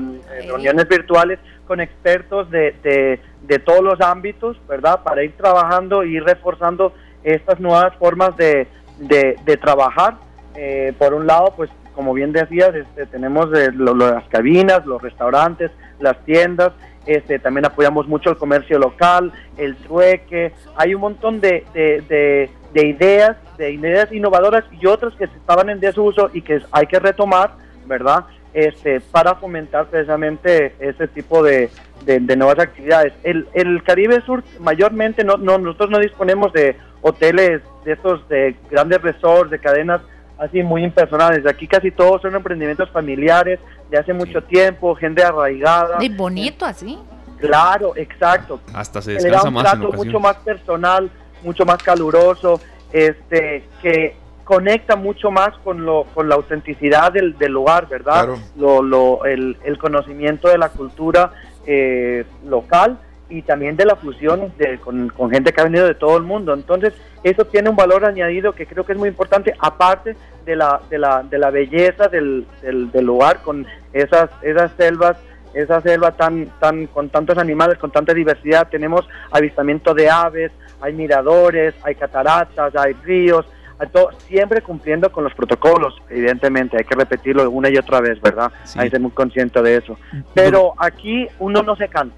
[0.46, 5.02] reuniones virtuales con expertos de, de, de todos los ámbitos, ¿verdad?
[5.02, 6.92] Para ir trabajando y reforzando
[7.24, 10.14] estas nuevas formas de, de, trabajar.
[10.54, 15.70] Eh, por un lado, pues como bien decías, este, tenemos eh, las cabinas, los restaurantes,
[15.98, 16.72] las tiendas,
[17.06, 22.50] este, también apoyamos mucho el comercio local, el trueque, hay un montón de, de, de-
[22.74, 26.98] de ideas, de ideas innovadoras y otras que estaban en desuso y que hay que
[26.98, 27.52] retomar,
[27.86, 28.26] ¿verdad?
[28.56, 31.68] Este, para fomentar precisamente ese tipo de,
[32.06, 33.12] de- de nuevas actividades.
[33.22, 38.56] El, el Caribe Sur mayormente no, no nosotros no disponemos de hoteles de estos de
[38.70, 40.00] grandes resorts, de cadenas
[40.38, 41.46] así muy impersonales.
[41.46, 45.98] Aquí casi todos son emprendimientos familiares de hace mucho tiempo, gente arraigada.
[46.02, 46.98] Y bonito así.
[47.38, 48.58] Claro, exacto.
[48.72, 50.06] Hasta se Que le da descansa un más en trato ocasiones.
[50.14, 51.10] mucho más personal,
[51.42, 52.58] mucho más caluroso,
[52.90, 54.16] este, que
[54.46, 58.26] conecta mucho más con lo, con la autenticidad del, del lugar, ¿verdad?
[58.26, 58.38] Claro.
[58.56, 61.32] Lo, lo, el, el conocimiento de la cultura
[61.66, 65.96] eh, local y también de la fusión de, con, con gente que ha venido de
[65.96, 66.54] todo el mundo.
[66.54, 66.94] Entonces,
[67.24, 70.98] eso tiene un valor añadido que creo que es muy importante, aparte de la, de
[70.98, 75.16] la, de la belleza del, del, del lugar, con esas, esas selvas
[75.54, 80.92] esa selva tan, tan, con tantos animales, con tanta diversidad, tenemos avistamiento de aves, hay
[80.92, 83.46] miradores, hay cataratas, hay ríos,
[83.92, 88.50] todo- siempre cumpliendo con los protocolos, evidentemente, hay que repetirlo una y otra vez, ¿verdad?
[88.64, 88.78] Sí.
[88.78, 89.98] Hay que ser muy consciente de eso.
[90.34, 92.14] Pero aquí uno no se cansa.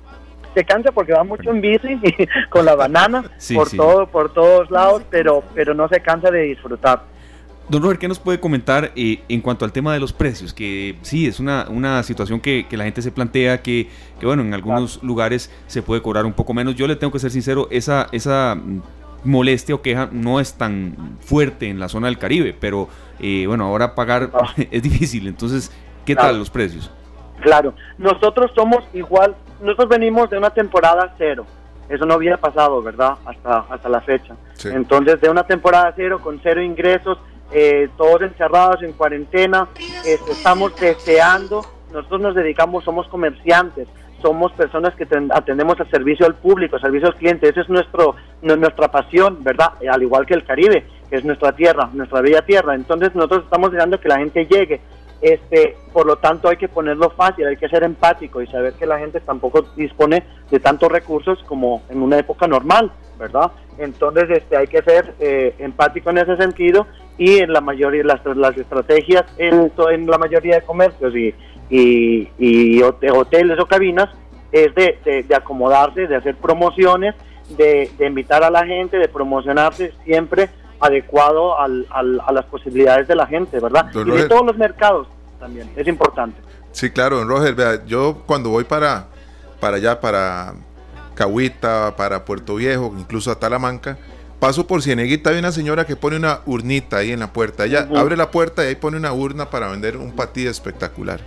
[0.55, 1.99] Se cansa porque va mucho en bici
[2.51, 3.77] con la banana Sí, por sí.
[3.77, 7.03] todo, por todos lados, pero, pero no se cansa de disfrutar.
[7.69, 10.55] Don Robert, ¿qué nos puede comentar eh, en cuanto al tema de los precios?
[10.55, 13.89] Que sí, es una, una situación que, que la gente se plantea que,
[14.19, 16.77] que, bueno, en algunos lugares se puede cobrar un poco menos.
[16.77, 18.81] Yo le tengo que ser sincero, esa, esa mm,
[19.25, 22.89] molestia o queja no es tan fuerte en la zona del Caribe, pero
[23.21, 24.53] eh, bueno, ahora pagar Ah.
[24.71, 25.27] es difícil.
[25.27, 25.71] Entonces,
[26.05, 26.29] ¿qué Claro.
[26.31, 26.91] tal los precios?
[27.41, 31.47] Claro, nosotros somos igual, nosotros venimos de una temporada cero,
[31.89, 33.14] eso no había pasado, ¿verdad?
[33.25, 34.35] Hasta, hasta la fecha.
[34.55, 34.69] Sí.
[34.73, 37.16] Entonces, de una temporada cero, con cero ingresos,
[37.53, 39.69] eh, todos encerrados en cuarentena,
[40.05, 43.89] este, estamos deseando, nosotros nos dedicamos, somos comerciantes,
[44.23, 47.69] somos personas que ten- atendemos al servicio al público, al servicio al cliente, esa es
[47.69, 49.73] nuestro, nu- nuestra pasión, ¿verdad?
[49.91, 52.75] Al igual que el Caribe, que es nuestra tierra, nuestra bella tierra.
[52.75, 54.81] Entonces nosotros estamos deseando que la gente llegue,
[55.21, 58.87] Este, por lo tanto, hay que ponerlo fácil, hay que ser empático y saber que
[58.87, 63.51] la gente tampoco dispone de tantos recursos como en una época normal, ¿verdad?
[63.79, 66.87] Entonces, este, hay que ser eh, empático en ese sentido
[67.19, 71.35] y en la mayoría las, las estrategias en, en la mayoría de comercios y,
[71.71, 74.09] y, y hoteles o cabinas
[74.53, 77.14] es de, de, acomodarse, de hacer promociones,
[77.51, 80.49] de, de, invitar a la gente, de promocionarse siempre
[80.81, 83.91] adecuado al, al, a las posibilidades de la gente, ¿verdad?
[83.95, 85.09] y de todos los mercados
[85.39, 86.41] también, es importante.
[86.73, 89.09] Sí, claro, don Roger, vea, yo cuando voy para,
[89.61, 90.55] para allá, para
[91.14, 93.99] Cahuita, para Puerto Viejo, incluso a Talamanca,
[94.39, 97.64] paso por Cieneguita, hay una señora que pone una urnita ahí en la puerta.
[97.64, 101.21] Ella abre la puerta y ahí pone una urna para vender un patí espectacular.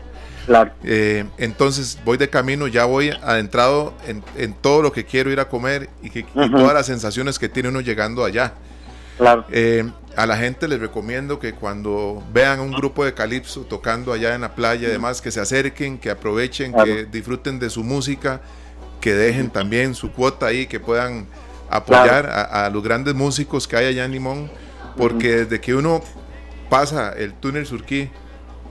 [0.46, 0.72] Claro.
[0.84, 5.39] Eh, entonces voy de camino, ya voy adentrado en, en, todo lo que quiero ir
[5.39, 8.54] a comer y, que, y todas las sensaciones que tiene uno llegando allá.
[9.18, 9.46] Claro.
[9.52, 14.34] Eh, a la gente les recomiendo que cuando vean un grupo de calipso tocando allá
[14.36, 16.86] en la playa, además que se acerquen, que aprovechen, claro.
[16.86, 18.42] que disfruten de su música,
[19.00, 21.28] que dejen también su cuota ahí, que puedan
[21.70, 22.50] apoyar claro.
[22.52, 24.52] a, a, los grandes músicos que hay allá en Limón,
[24.98, 25.44] porque uh -huh.
[25.44, 26.02] desde que uno
[26.70, 28.10] pasa el túnel Surquí,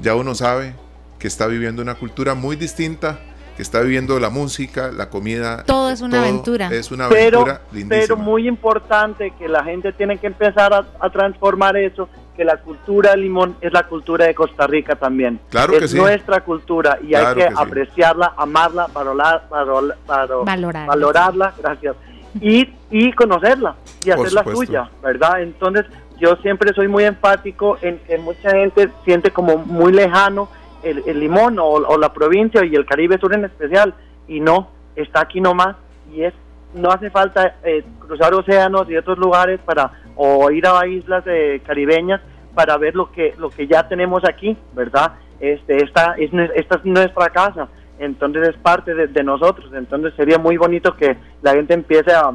[0.01, 0.75] ya uno sabe
[1.21, 3.21] que está viviendo una cultura muy distinta,
[3.55, 5.63] que está viviendo la música, la comida.
[5.65, 6.69] Todo es una todo aventura.
[6.73, 11.11] Es una aventura pero, pero muy importante que la gente tiene que empezar a, a,
[11.11, 15.39] transformar eso, que la cultura de Limón es la cultura de Costa Rica también.
[15.51, 15.97] Claro es que sí.
[15.99, 17.55] nuestra cultura y Claro hay que, que sí.
[17.59, 20.87] apreciarla, amarla, valorar, valor, valor, Valorarla.
[20.87, 21.97] valorarla, gracias.
[22.41, 24.65] Y, y conocerla y Por hacerla supuesto.
[24.67, 25.43] suya, ¿verdad?
[25.43, 25.85] Entonces
[26.19, 30.49] yo siempre soy muy enfático en que mucha gente siente como muy lejano
[30.83, 33.95] el, el Limón o, o, la provincia y el Caribe Sur en especial,
[34.29, 35.77] y no, está aquí nomás,
[36.13, 36.35] y es
[36.75, 41.61] no hace falta eh, cruzar océanos y otros lugares para o ir a islas eh,
[41.67, 42.21] caribeñas
[42.55, 45.15] para ver lo que lo que ya tenemos aquí, ¿verdad?
[45.41, 47.69] Este esta es esta es nuestra casa,
[47.99, 52.31] entonces es parte de, de nosotros, entonces sería muy bonito que la gente empiece a,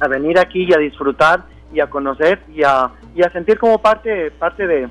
[0.00, 3.78] a venir aquí y a disfrutar y a conocer y a, y a sentir como
[3.78, 4.88] parte parte de,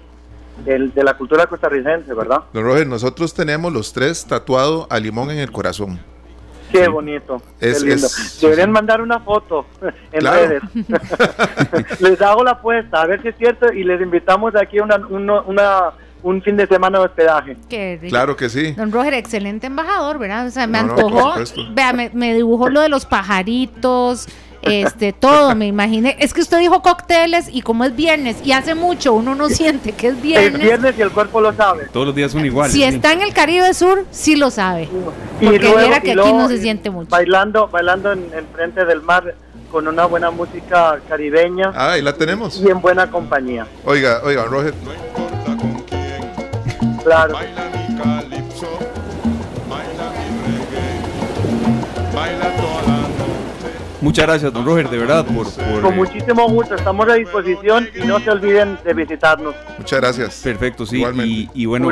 [0.65, 2.43] de, de, la cultura costarricense, ¿verdad?
[2.53, 5.99] Don Roger, nosotros tenemos los tres tatuado a limón en el corazón.
[6.71, 8.07] Qué bonito, es, qué lindo.
[8.07, 8.73] Es, Deberían sí.
[8.73, 9.65] mandar una foto
[10.11, 10.47] en claro.
[10.47, 10.61] redes.
[11.99, 14.97] les hago la apuesta, a ver si es cierto, y les invitamos aquí a una,
[15.09, 15.91] una, una
[16.23, 17.57] un fin de semana de hospedaje.
[17.67, 18.11] Qué rico.
[18.11, 18.73] Claro que sí.
[18.73, 20.47] Don Roger, excelente embajador, ¿verdad?
[20.47, 21.39] O sea, me no, antojó.
[21.39, 24.27] No, vea, me, me dibujó lo de los pajaritos,
[24.61, 26.15] este, todo, me imaginé.
[26.19, 29.91] Es que usted dijo cócteles y como es viernes y hace mucho uno no siente
[29.93, 30.53] que es viernes.
[30.55, 31.87] Es viernes y el cuerpo lo sabe.
[31.91, 32.73] Todos los días son iguales.
[32.73, 32.83] Si sí.
[32.85, 34.89] está en el Caribe Sur, sí lo sabe.
[35.39, 37.09] Y porque luego, viera que aquí no se siente mucho.
[37.09, 39.35] Bailando, bailando en, en frente del mar
[39.71, 41.71] con una buena música caribeña.
[41.73, 42.59] Ah, ahí la tenemos.
[42.59, 43.65] Y en buena compañía.
[43.85, 44.73] Oiga, oiga, Roger.
[44.83, 46.97] No importa con quién.
[47.03, 47.33] Claro.
[47.33, 48.67] Baila mi calipso,
[49.69, 52.80] baila mi reggae, baila toda
[54.01, 55.47] Muchas gracias, don Roger, de verdad, por...
[55.51, 59.53] por Con muchísimo gusto, estamos a disposición y no se olviden de visitarnos.
[59.77, 60.41] Muchas gracias.
[60.43, 61.03] Perfecto, sí.
[61.23, 61.91] Y, y, bueno,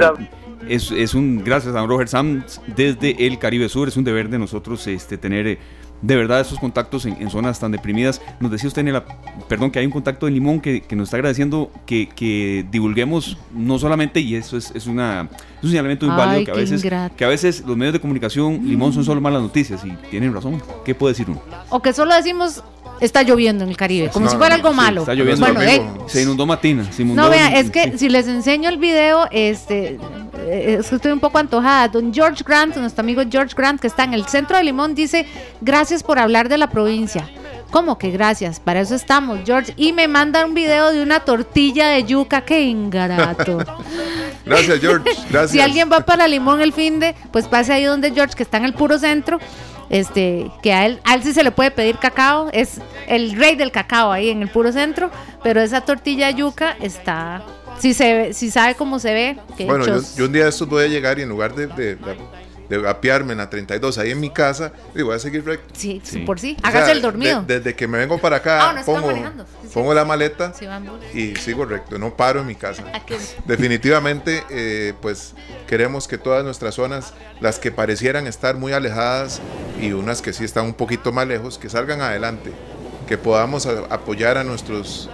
[0.68, 1.44] es, es, un...
[1.44, 5.18] Gracias a don Roger Sam desde el Caribe Sur, es un deber de nosotros este,
[5.18, 5.60] tener...
[6.02, 8.22] De verdad esos contactos en, en, zonas tan deprimidas.
[8.40, 9.02] Nos decía usted en el,
[9.48, 13.38] perdón, que hay un contacto de Limón que, que nos está agradeciendo que, que, divulguemos
[13.54, 16.82] no solamente, y eso es, es, una, es un señalamiento muy válido, que a, veces,
[17.16, 20.62] que a veces los medios de comunicación, Limón son solo malas noticias, y tienen razón.
[20.86, 21.42] ¿Qué puede decir uno?
[21.70, 22.64] O que solo decimos
[23.00, 25.02] está lloviendo en el Caribe, como no, si fuera algo sí, malo.
[25.02, 25.46] Está lloviendo.
[25.46, 26.92] Bueno, eh, se inundó Matina.
[26.92, 27.98] Se inundó no, vea, es que sí.
[27.98, 30.00] si les enseño el video, este,
[30.50, 31.88] es que estoy un poco antojada.
[31.88, 35.26] Don George Grant, nuestro amigo George Grant, que está en el centro de Limón, dice,
[35.62, 37.30] gracias por hablar de la provincia.
[37.72, 38.60] ¿Cómo que gracias?
[38.60, 39.74] Para eso estamos, George.
[39.78, 42.42] Y me manda un video de una tortilla de yuca.
[42.42, 43.60] ¡Qué ingarato!
[44.46, 45.10] gracias, George.
[45.30, 45.52] Gracias.
[45.52, 48.58] Si alguien va para Limón el fin de, pues pase ahí donde George, que está
[48.58, 49.40] en el puro centro
[49.90, 53.56] este que a él, a él sí se le puede pedir cacao, es el rey
[53.56, 55.10] del cacao ahí en el puro centro,
[55.44, 57.42] pero esa tortilla de yuca está,
[57.80, 59.38] si se si sabe cómo se ve.
[59.58, 61.68] Que bueno, yo, yo, un día de estos voy a llegar y en lugar de,
[61.68, 62.18] de, de,
[62.70, 65.74] de apiarme en la 32 ahí en mi casa, y voy a seguir recto.
[65.76, 66.20] Sí, sí.
[66.20, 67.42] por sí, hágase o sea, el dormido.
[67.42, 69.20] De, desde que me vengo para acá, ah, no pongo, sí,
[69.74, 70.66] pongo la maleta sí,
[71.14, 72.84] y sigo recto, no paro en mi casa.
[73.46, 75.34] Definitivamente, eh, pues
[75.68, 79.42] queremos que todas nuestras zonas, las que parecieran estar muy alejadas
[79.82, 82.52] y unas que sí están un poquito más lejos, que salgan adelante,
[83.08, 85.10] que podamos a, apoyar a nuestros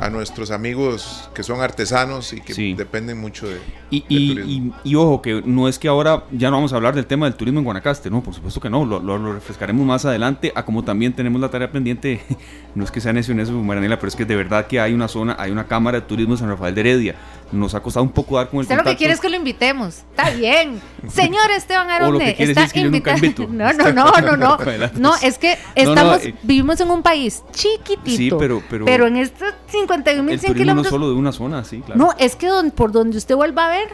[0.00, 3.58] a nuestros amigos que son artesanos y que dependen mucho de.
[3.90, 7.06] Y, y, y, ojo, que no es que ahora ya no vamos a hablar del
[7.06, 10.52] tema del turismo en Guanacaste, no, por supuesto que no, lo, lo, refrescaremos más adelante,
[10.54, 12.22] a como también tenemos la tarea pendiente,
[12.74, 14.94] no es que sea necio en eso, Maranela, pero es que de verdad que hay
[14.94, 17.14] una zona, hay una cámara de turismo en San Rafael de Heredia.
[17.52, 18.62] Nos ha costado un poco dar con el.
[18.62, 20.04] Usted lo que quiere es que lo invitemos.
[20.10, 20.80] Está bien.
[21.08, 22.72] Señor Esteban Aronde, está es.
[23.50, 24.78] No, no, no, no, pues.
[24.94, 25.10] no.
[25.10, 26.34] No, es que estamos, eh.
[26.44, 28.38] vivimos en un país chiquitito.
[28.38, 29.52] Pero, pero, pero en estos
[29.90, 30.76] 51.100 kilómetros.
[30.76, 31.98] no solo de una zona, sí, claro.
[31.98, 33.88] No, es que por donde usted vuelva a ver,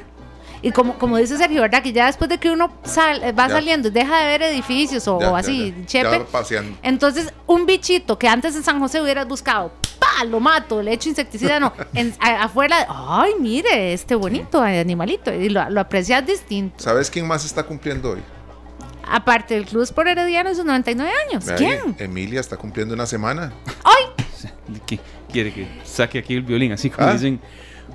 [0.63, 1.83] y como, como dice Sergio, ¿verdad?
[1.83, 3.55] Que ya después de que uno sal, va ya.
[3.55, 6.27] saliendo, deja de ver edificios o, ya, o así, ya, chepe.
[6.83, 10.25] Entonces, un bichito que antes en San José hubieras buscado, ¡pa!
[10.25, 11.73] Lo mato, le echo insecticida, no.
[12.21, 15.33] Afuera, ¡ay, mire, este bonito animalito!
[15.33, 16.77] Y lo, aprecias distinto.
[16.79, 18.23] ¿Sabes quién más está cumpliendo hoy?
[19.09, 21.45] Aparte del Club por Herediano, sus 99 años.
[21.57, 21.95] ¿Quién?
[21.99, 23.53] Emilia está cumpliendo una semana.
[23.85, 24.25] ¡Ay!
[24.87, 24.99] ¿Qué?
[25.37, 26.73] Quiere que saque aquí el violín?
[26.73, 27.13] Así como Ah.
[27.13, 27.41] dicen,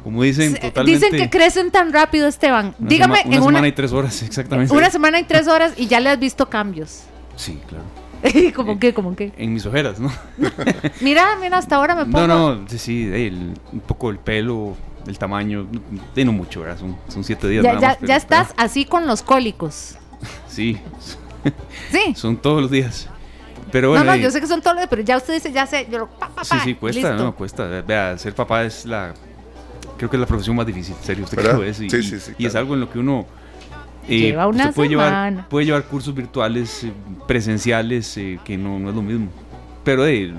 [0.04, 1.06] como dicen totalmente.
[1.08, 2.76] Dicen que crecen tan rápido, Esteban.
[2.80, 4.74] una Dígame, sema- una en semana una, y tres horas, exactamente.
[4.74, 7.04] una semana y tres horas y ya le has visto cambios.
[7.36, 7.86] Sí, claro.
[8.56, 8.94] ¿Cómo qué?
[8.94, 9.32] ¿Cómo qué?
[9.38, 10.12] En mis ojeras, ¿no?
[11.02, 12.28] Mira, mira, hasta ahora me pongo...
[12.28, 14.76] No, no, sí, sí, el- un poco el pelo,
[15.08, 15.68] el tamaño,
[16.14, 16.78] de no mucho, ¿verdad?
[16.80, 19.96] Son, son siete días ya, nada ya- más, pero- ya estás así con los cólicos.
[20.48, 20.78] sí,
[21.92, 22.14] Sí.
[22.16, 23.10] son todos los días.
[23.72, 25.52] Pero bueno, no, no, eh, yo sé que son todos los pero ya usted dice,
[25.52, 26.08] ya sé, yo lo...
[26.10, 27.24] Pa, pa, sí, sí, cuesta, listo.
[27.24, 27.66] no, cuesta.
[27.82, 29.14] Vea, ser papá es la,
[29.98, 31.80] creo que es la profesión más difícil, en serio, usted que lo es.
[31.80, 32.64] Y, Sí, y- sí, sí, y es claro.
[32.66, 33.26] algo en lo que uno...
[34.08, 35.48] eh, Lleva una usted puede llevar, semana.
[35.50, 36.92] puede llevar cursos virtuales, eh,
[37.28, 39.28] presenciales, eh, que no, no es lo mismo.
[39.84, 40.34] Pero, eh,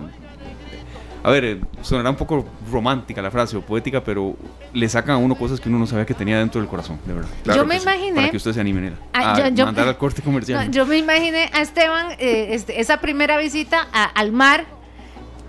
[1.25, 4.35] a ver, eh, sonará un poco romántica la frase o poética, pero
[4.73, 7.13] le sacan a uno cosas que uno no sabía que tenía dentro del corazón, de
[7.15, 7.29] verdad.
[7.45, 7.83] Claro yo me sí.
[7.83, 8.15] imaginé...
[8.17, 10.71] Para que usted se anime, Nela, Ah, a yo- yo- mandar al corte No, comercial.
[10.71, 14.65] yo me imaginé a Esteban eh, este, esa primera visita a- al mar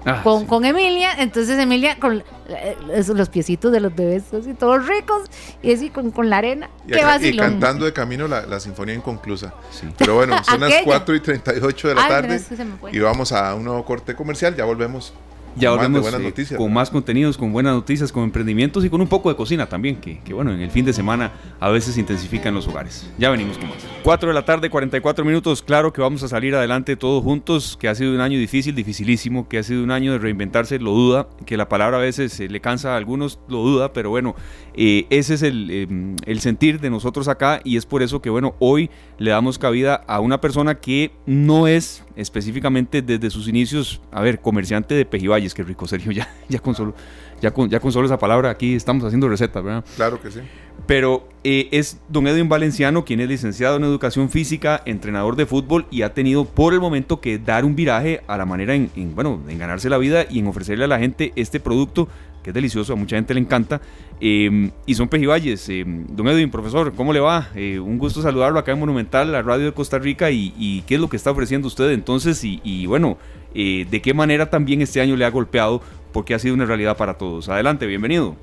[0.05, 0.47] Ah, con, sí.
[0.47, 1.11] con Emilia.
[1.17, 2.75] Entonces Emilia con eh,
[3.15, 5.23] los piecitos de los bebés así todos ricos
[5.61, 6.69] y así con, con la arena.
[6.85, 7.45] Y, Qué acá- y vacilón.
[7.51, 9.53] cantando de camino la, la sinfonía inconclusa.
[9.71, 9.87] Sí.
[9.97, 10.83] Pero bueno, son las Aquella.
[10.85, 12.55] 4 y 38 de la Ay, tarde es que
[12.91, 14.53] y vamos a un nuevo corte comercial.
[14.57, 15.13] Ya volvemos.
[15.55, 19.07] Ya más volvemos eh, con más contenidos, con buenas noticias, con emprendimientos y con un
[19.07, 21.99] poco de cocina también, que, que, bueno, en el fin de semana a veces se
[21.99, 23.09] intensifican los hogares.
[23.17, 23.77] Ya venimos con más.
[24.03, 25.61] 4 de la tarde, 44 minutos.
[25.61, 29.47] Claro que vamos a salir adelante todos juntos, que ha sido un año difícil, dificilísimo,
[29.47, 32.49] que ha sido un año de reinventarse, lo duda, que la palabra a veces eh,
[32.49, 34.35] le cansa a algunos, lo duda, pero bueno,
[34.73, 38.29] eh, ese es el, eh, el sentir de nosotros acá y es por eso que,
[38.29, 44.01] bueno, hoy le damos cabida a una persona que no es específicamente desde sus inicios,
[44.11, 46.93] a ver, comerciante de Pejivalles, que rico, Sergio, ya, ya, con solo,
[47.41, 49.85] ya, con, ya con solo esa palabra aquí estamos haciendo recetas, ¿verdad?
[49.95, 50.39] Claro que sí.
[50.87, 55.85] Pero eh, es don Edwin Valenciano, quien es licenciado en educación física, entrenador de fútbol
[55.91, 59.15] y ha tenido por el momento que dar un viraje a la manera en, en,
[59.15, 62.09] bueno, en ganarse la vida y en ofrecerle a la gente este producto
[62.43, 63.81] que es delicioso, a mucha gente le encanta.
[64.21, 65.67] Eh, y son Pejivalles.
[65.69, 67.49] Eh, don Edwin, profesor, ¿cómo le va?
[67.55, 71.01] Eh, un gusto saludarlo acá en Monumental, la radio de Costa Rica, y, qué es
[71.01, 73.17] lo que está ofreciendo usted entonces, y, bueno,
[73.53, 76.97] eh, de qué manera también este año le ha golpeado, porque ha sido una realidad
[76.97, 77.49] para todos.
[77.49, 78.35] Adelante, bienvenido.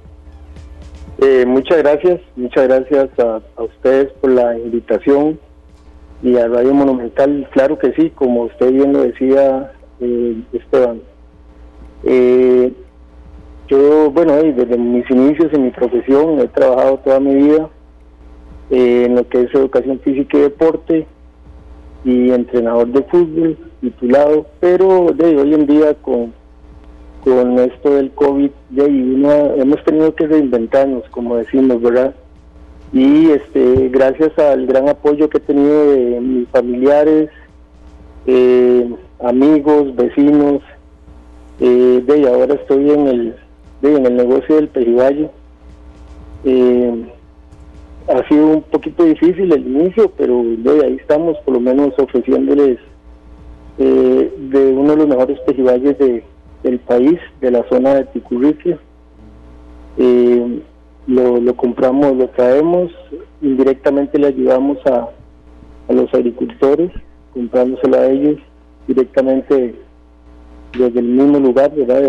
[1.18, 5.38] Eh, muchas gracias, muchas gracias a, a ustedes por la invitación
[6.22, 9.72] y a Radio Monumental, claro que sí, como usted bien lo decía,
[10.52, 11.00] Esteban.
[13.70, 17.70] Yo, bueno, desde mis inicios en mi profesión he trabajado toda mi vida
[18.68, 21.06] eh, en lo que es educación física y deporte
[22.04, 26.32] y entrenador de fútbol titulado, pero de hoy en día con
[27.22, 32.14] con esto del COVID, ya y uno, hemos tenido que reinventarnos, como decimos, ¿verdad?
[32.94, 37.28] Y este, gracias al gran apoyo que he tenido de mis familiares,
[38.26, 38.90] eh,
[39.22, 40.62] amigos, vecinos,
[41.60, 43.34] eh, de y ahora estoy en el,
[43.82, 45.30] en el negocio del Perivalle.
[46.44, 47.04] Eh,
[48.08, 52.78] ha sido un poquito difícil el inicio, pero ahí estamos, por lo menos ofreciéndoles
[53.78, 56.24] eh, de uno de los mejores pejivalles de,
[56.62, 58.78] del país, de la zona de Ticurrique.
[59.96, 60.60] Eh,
[61.06, 62.92] lo, compramos, lo traemos,
[63.42, 65.08] indirectamente le ayudamos a,
[65.88, 66.90] a los agricultores,
[67.32, 68.38] comprándoselo a ellos
[68.86, 69.74] directamente
[70.76, 72.02] desde el mismo lugar, ¿verdad?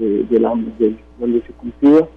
[0.00, 2.08] De- de- la- de donde se cultiva.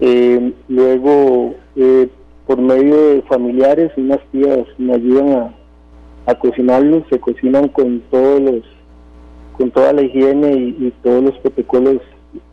[0.00, 2.08] Eh, luego, eh,
[2.46, 8.40] por medio de familiares, unas tías me ayudan a, a cocinarlos, se cocinan con todos
[8.40, 8.62] los
[9.56, 12.02] con toda la higiene y, todos los protocolos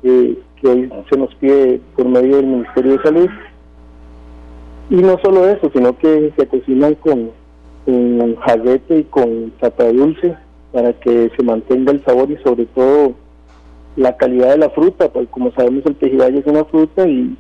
[0.03, 3.30] eh, que hoy se nos pide por medio del Ministerio de Salud.
[4.89, 7.32] Y no solo eso, sino que se cocinan con,
[7.86, 8.38] con
[8.89, 10.38] y con tapa dulce
[10.71, 13.15] para que se mantenga el sabor y sobre todo
[13.96, 17.38] la calidad de la fruta, pues como sabemos el pejibaye es una fruta y,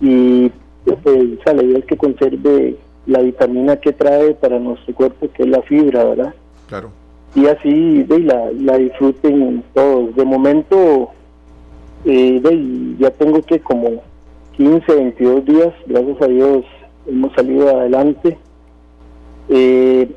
[0.00, 0.52] y
[0.84, 2.76] pues, la idea es que conserve
[3.06, 6.34] la vitamina que trae para nuestro cuerpo, que es la fibra, ¿verdad?
[6.68, 6.90] Claro.
[7.34, 10.14] Y así de, la, la disfruten todos.
[10.14, 11.10] De momento,
[12.04, 14.02] eh, de, ya tengo que como
[14.56, 16.64] 15, 22 días, gracias a Dios,
[17.06, 18.38] hemos salido adelante.
[19.48, 20.08] Eh,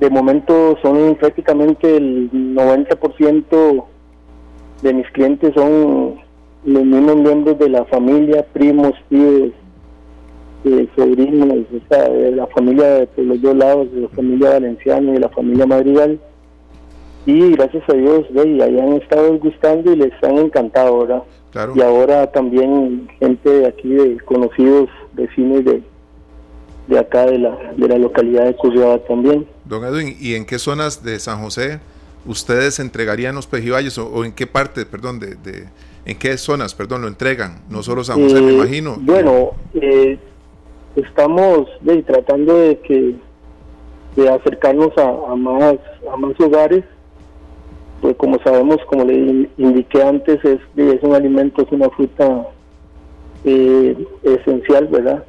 [0.00, 3.84] de momento son prácticamente el 90%
[4.82, 6.16] de mis clientes son
[6.64, 9.52] los mismos miembros de la familia, primos, tíos,
[10.64, 15.20] eh, sobrinos, de la familia de los dos lados, de la familia valenciana y de
[15.20, 16.20] la familia madrigal.
[17.26, 21.22] Y gracias a Dios, de ahí han estado gustando y les han encantado, ¿verdad?
[21.76, 25.82] Y ahora también gente de aquí, de conocidos vecinos de,
[26.88, 29.46] de acá, de la, de la localidad de Curriaba también.
[29.64, 31.80] Don Edwin, ¿y en qué zonas de San José
[32.26, 35.68] ustedes entregarían los pejibayes o, en qué parte, perdón, de, de,
[36.04, 37.62] en qué zonas, perdón, lo entregan?
[37.68, 38.96] No solo San José, me eh, imagino.
[39.00, 40.18] Bueno, eh,
[40.96, 41.68] estamos
[42.06, 43.14] tratando de que
[44.16, 45.76] de acercarnos a, más
[46.12, 46.84] a más hogares
[48.02, 52.48] pues como sabemos como le indiqué antes es, es un alimento es una fruta
[53.44, 55.24] eh, esencial verdad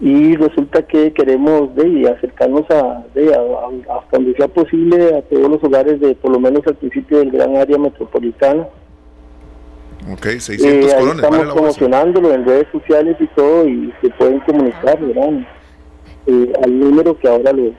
[0.00, 5.64] y resulta que queremos de acercarnos a, de, hasta donde sea posible a todos los
[5.64, 8.66] hogares de por lo menos al principio del gran área metropolitana
[10.12, 11.24] Ok, 600 eh, colones.
[11.24, 15.46] Estamos promocionándolo en redes sociales y todo y se pueden comunicar, ¿verdad?
[16.26, 17.72] Eh, al número que ahora les,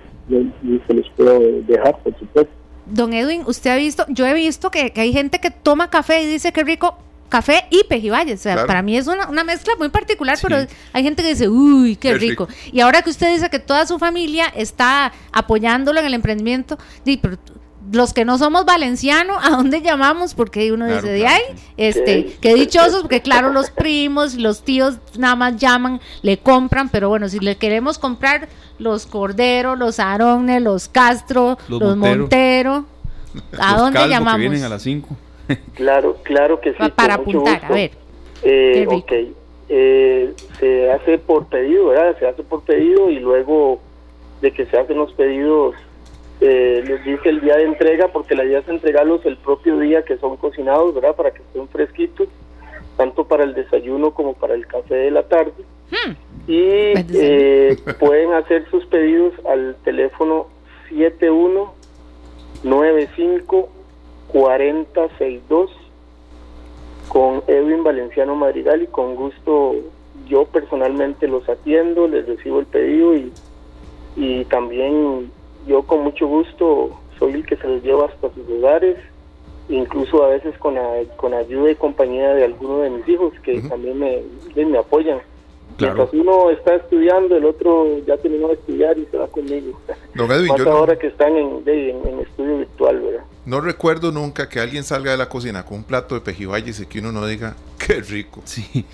[0.88, 2.52] se les puedo dejar, por supuesto.
[2.86, 6.26] Don Edwin, usted ha visto, yo he visto que, hay gente que toma café y
[6.26, 6.98] dice que rico
[7.30, 8.40] café y pejibayes.
[8.40, 10.58] O sea, para mí es una, mezcla muy particular, pero
[10.94, 12.48] hay gente que dice, uy, qué, rico.
[12.72, 16.78] Y ahora que usted dice que toda su familia está apoyándolo en el emprendimiento,
[17.22, 17.38] pero
[17.92, 20.34] los que no somos valencianos, ¿a dónde llamamos?
[20.34, 21.42] Porque uno dice, de ahí,
[21.78, 27.10] este, qué dichosos, porque claro, los primos, los tíos nada más llaman, le compran, pero
[27.10, 28.50] bueno, si le queremos comprar
[28.80, 32.86] los Cordero, los Arones, los Castro, los, Montero,
[33.58, 34.40] ¿a dónde llamamos?
[34.40, 35.16] vienen a las 5.
[35.76, 36.92] Claro, claro que sí.
[36.96, 37.92] Para apuntar, a ver.
[38.44, 39.12] Eh, ok,
[39.70, 42.18] eh, se hace por pedido, ¿verdad?
[42.20, 43.80] Se hace por pedido y luego
[44.42, 45.76] de que se hacen los pedidos
[46.40, 50.06] eh, les dice el día de entrega porque la idea es entregarlos el propio día
[50.06, 51.16] que son cocinados, ¿verdad?
[51.16, 52.28] Para que estén fresquitos,
[52.96, 55.54] tanto para el desayuno como para el café de la tarde.
[55.90, 56.12] Hmm.
[56.48, 60.46] Y eh, pueden hacer sus pedidos al teléfono
[60.90, 63.70] 7195
[64.30, 65.72] 4062
[67.08, 69.76] con Edwin Valenciano Madrigal y con gusto
[70.28, 73.32] yo personalmente los atiendo, les recibo el pedido y,
[74.16, 75.32] y también
[75.66, 78.98] yo con mucho gusto soy el que se los lleva hasta sus hogares,
[79.70, 80.76] incluso a veces con,
[81.16, 84.22] con ayuda y compañía de algunos de mis hijos que también me,
[84.56, 85.20] me apoyan.
[85.80, 89.80] Mientras uno está estudiando, el otro ya terminó de estudiar y se va conmigo.
[90.16, 93.24] Más ahora que están en, en, estudio virtual, ¿verdad?
[93.46, 96.86] No recuerdo nunca que alguien salga de la cocina con un plato de pejibayes y
[96.86, 97.56] que uno no diga,
[97.88, 98.42] qué rico.
[98.46, 98.86] Sí,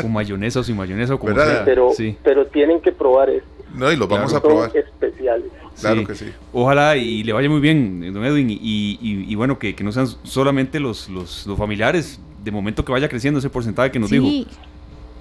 [0.00, 3.48] con mayonesa o sin mayonesa o como Pero, pero tienen que probar esto.
[3.74, 4.70] No, y lo vamos a probar.
[4.76, 5.50] especiales.
[5.80, 6.26] Claro que sí.
[6.52, 11.08] Ojalá y le vaya muy bien, don Edwin, y, bueno, que, no sean solamente los,
[11.08, 14.26] los, familiares, de momento que vaya creciendo ese porcentaje que nos dijo.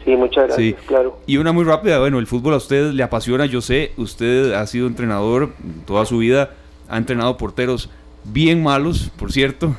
[0.06, 1.20] Sí, muchas gracias, claro.
[1.26, 4.66] Y una muy rápida, bueno, el fútbol a usted le apasiona, yo sé, usted ha
[4.66, 5.54] sido entrenador
[5.86, 6.52] toda su vida,
[6.88, 7.90] ha entrenado porteros
[8.24, 9.76] bien malos, por cierto.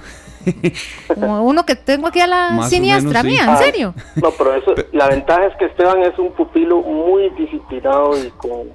[1.09, 3.95] Como uno que tengo aquí a la siniestra mía, ¿en serio?
[4.17, 8.71] no, pero eso, la ventaja es que Esteban es un pupilo muy disciplinado y con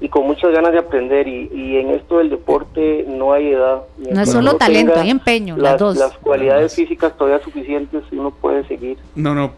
[0.00, 3.82] y con muchas ganas de aprender y, y, en esto del deporte no hay edad.
[3.98, 5.96] No es solo talento, hay empeño, las, dos.
[5.98, 8.96] Las cualidades físicas todavía suficientes y uno puede seguir.
[9.14, 9.52] No, no,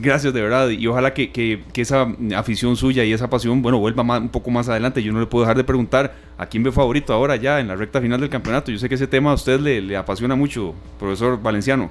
[0.00, 3.78] gracias de verdad y ojalá que, que, que esa afición suya y esa pasión, bueno,
[3.78, 5.02] vuelva más, un poco más adelante.
[5.02, 7.76] Yo no le puedo dejar de preguntar a quién ve favorito ahora ya en la
[7.76, 8.72] recta final del campeonato.
[8.72, 11.90] Yo sé que ese tema a usted le, le apasiona mucho, profesor Valenciano.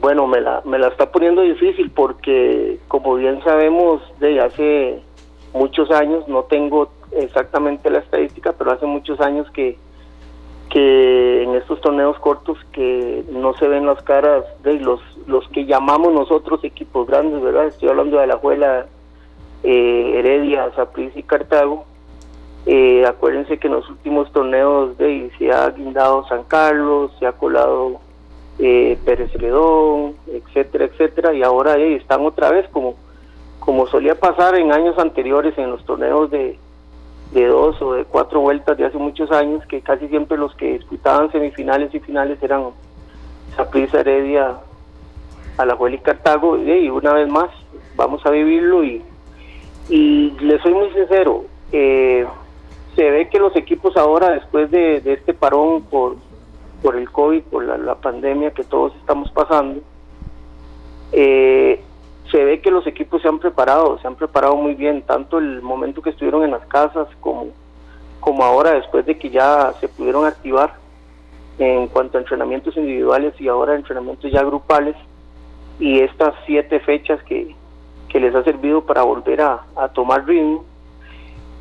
[0.00, 4.98] Bueno, me la, me la está poniendo difícil porque como bien sabemos de hace
[5.52, 9.76] muchos años, no tengo exactamente la estadística, pero hace muchos años que,
[10.70, 15.66] que en estos torneos cortos que no se ven las caras de los, los que
[15.66, 17.66] llamamos nosotros equipos grandes, ¿verdad?
[17.66, 18.86] Estoy hablando de la Juela,
[19.62, 21.84] eh, Heredia, Saprissa y Cartago.
[22.64, 27.32] Eh, acuérdense que en los últimos torneos de, se ha guindado San Carlos, se ha
[27.32, 28.00] colado
[28.58, 32.94] eh, Pérez Ledón, etcétera, etcétera, y ahora están otra vez como,
[33.58, 36.56] como solía pasar en años anteriores en los torneos de,
[37.32, 40.74] de dos o de cuatro vueltas de hace muchos años, que casi siempre los que
[40.74, 42.70] disputaban semifinales y finales eran
[43.56, 44.56] Saprissa Heredia,
[45.56, 47.50] Alajuela y Cartago, y una vez más
[47.96, 49.02] vamos a vivirlo y,
[49.88, 52.26] y le soy muy sincero, eh,
[52.94, 56.16] se ve que los equipos ahora, después de, este parón por,
[56.82, 59.80] por el COVID, por la, pandemia que todos estamos pasando,
[61.12, 61.82] eh,
[62.32, 65.60] se ve que los equipos se han preparado, se han preparado muy bien, tanto el
[65.60, 67.48] momento que estuvieron en las casas como,
[68.20, 70.74] como ahora después de que ya se pudieron activar
[71.58, 74.96] en cuanto a entrenamientos individuales y ahora entrenamientos ya grupales
[75.78, 77.54] y estas siete fechas que,
[78.08, 80.64] que les ha servido para volver a, a tomar ritmo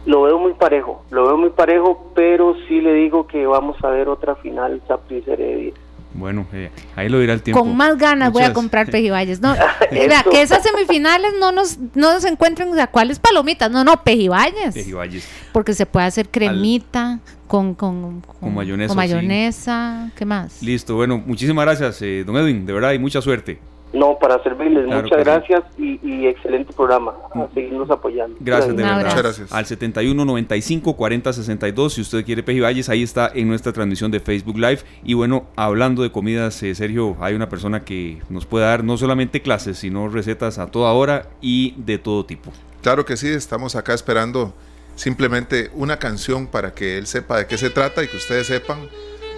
[0.05, 3.89] lo veo muy parejo, lo veo muy parejo, pero sí le digo que vamos a
[3.89, 5.73] ver otra final Saprissa Heredia.
[6.13, 7.61] Bueno, eh, ahí lo dirá el tiempo.
[7.61, 9.39] Con más ganas voy a comprar pejibayes.
[9.39, 9.55] No,
[9.91, 13.71] mira, que esas semifinales no nos, no nos encuentren, o ¿cuáles palomitas?
[13.71, 14.73] No, no, pejibayes.
[14.73, 15.27] Pejibayes.
[15.51, 18.89] Porque se puede hacer cremita con, con, con, mayonesa.
[18.89, 20.61] Con mayonesa, ¿qué más?
[20.61, 23.59] Listo, bueno, muchísimas gracias, eh, don Edwin, de verdad, y mucha suerte.
[23.93, 24.85] No, para servirles.
[24.85, 27.13] Muchas gracias y, excelente programa.
[27.33, 28.37] A seguirnos apoyando.
[28.39, 28.97] Gracias, de verdad.
[28.97, 29.51] Muchas gracias.
[29.51, 31.93] Al 71 95 40 62.
[31.93, 34.79] Si usted quiere Pejivalles, ahí está en nuestra transmisión de Facebook Live.
[35.03, 38.97] Y bueno, hablando de comidas, eh, Sergio, hay una persona que nos puede dar no
[38.97, 42.51] solamente clases, sino recetas a toda hora y de todo tipo.
[42.81, 44.53] Claro que sí, estamos acá esperando
[44.95, 48.79] simplemente una canción para que él sepa de qué se trata y que ustedes sepan.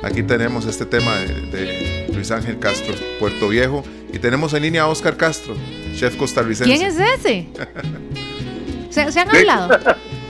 [0.03, 3.83] Aquí tenemos este tema de, de Luis Ángel Castro, Puerto Viejo
[4.13, 5.55] y tenemos en línea a Oscar Castro,
[5.95, 6.71] chef costarricense.
[6.71, 7.47] ¿Quién es ese?
[8.91, 9.79] ¿Se, han hablado?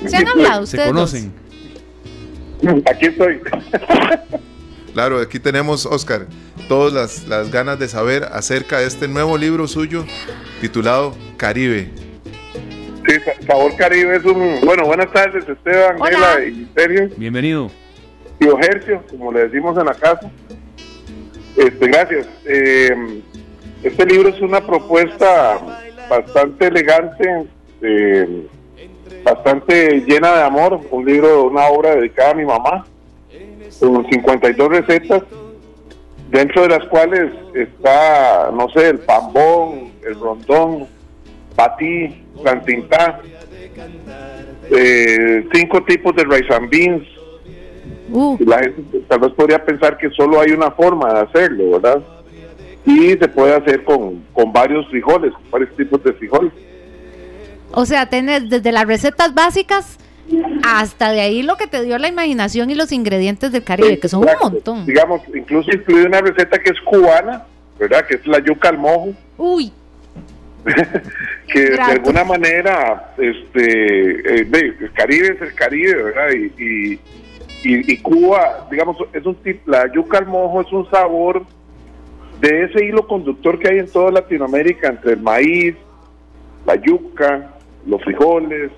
[0.08, 0.86] ¿Se han hablado ustedes?
[0.86, 1.34] ¿Se conocen?
[2.90, 3.42] Aquí estoy.
[4.94, 6.28] Claro, aquí tenemos, Oscar,
[6.70, 10.06] todas las, las, ganas de saber acerca de este nuevo libro suyo
[10.62, 11.90] titulado Caribe.
[13.06, 13.16] Sí,
[13.46, 14.62] Sabor Caribe es un...
[14.64, 16.46] Bueno, buenas tardes, Esteban, Hola.
[16.46, 17.10] y Sergio.
[17.18, 17.70] Bienvenido.
[18.40, 20.32] Y Ojercio, como le decimos en la casa.
[21.58, 22.28] Este, gracias.
[22.46, 23.23] Eh,
[23.84, 25.60] este libro es una propuesta
[26.10, 27.46] bastante elegante,
[27.82, 28.48] eh,
[29.24, 32.86] bastante llena de amor, un libro, una obra dedicada a mi mamá,
[33.80, 35.24] con 52 recetas,
[36.30, 40.88] dentro de las cuales está, no sé, el pambón, el rondón,
[41.56, 43.20] patí, plantintá,
[44.72, 47.08] eh, cinco tipos de rice and beans.
[48.12, 48.38] Uh.
[48.46, 52.02] La gente tal vez podría pensar que solo hay una forma de hacerlo, ¿verdad?
[52.86, 56.52] Y se puede hacer con, varios frijoles, con varios tipos de frijoles.
[57.72, 59.98] O sea, tenés desde las recetas básicas
[60.64, 64.08] hasta de ahí lo que te dio la imaginación y los ingredientes del Caribe, que
[64.08, 64.86] son un montón.
[64.86, 67.46] Digamos, incluso incluye una receta que es cubana,
[67.80, 68.06] ¿verdad?
[68.06, 69.14] Que es la yuca al mojo.
[69.38, 69.72] Uy.
[71.48, 76.28] que de alguna manera, este, eh, el Caribe es el Caribe, ¿verdad?
[76.32, 76.94] Y, y,
[77.64, 81.46] y, y Cuba, digamos, es un tipo, la yuca al mojo es un sabor
[82.44, 85.76] de ese hilo conductor que hay en toda Latinoamérica entre el maíz,
[86.66, 87.54] la yuca,
[87.86, 88.70] los frijoles,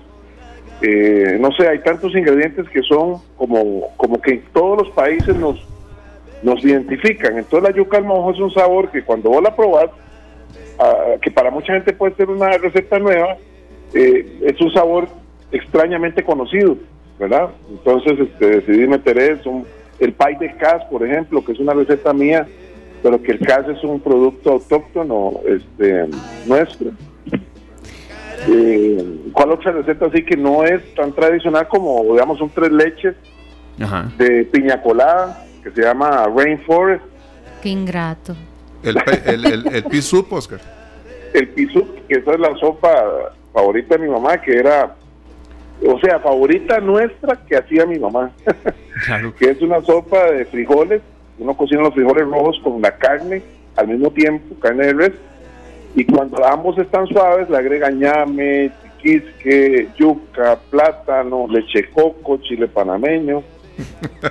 [0.82, 5.34] eh, no sé, hay tantos ingredientes que son como, como que en todos los países
[5.34, 5.60] nos,
[6.44, 7.38] nos identifican.
[7.38, 9.90] Entonces la yuca al mojo es un sabor que cuando vos la probás,
[10.78, 13.36] ah, que para mucha gente puede ser una receta nueva,
[13.94, 15.08] eh, es un sabor
[15.50, 16.76] extrañamente conocido,
[17.18, 17.48] ¿verdad?
[17.68, 19.64] Entonces este, decidí meter eso,
[19.98, 22.46] el pay de cas, por ejemplo, que es una receta mía,
[23.02, 26.08] pero que el caso es un producto autóctono este,
[26.46, 26.90] nuestro.
[28.48, 33.14] Eh, ¿Cuál otra receta así que no es tan tradicional como, digamos, un tres leches
[34.16, 37.04] de piña colada que se llama Rainforest?
[37.62, 38.36] Qué ingrato.
[38.82, 40.60] El, el, el, el pisup, Oscar.
[41.34, 44.94] El pisup, que esa es la sopa favorita de mi mamá, que era,
[45.84, 48.30] o sea, favorita nuestra que hacía mi mamá.
[49.38, 51.02] que es una sopa de frijoles
[51.38, 53.42] uno cocina los frijoles rojos con la carne
[53.76, 55.12] al mismo tiempo, carne de res,
[55.94, 63.42] y cuando ambos están suaves le agrega ñame, chiquisque, yuca, plátano, leche coco, chile panameño,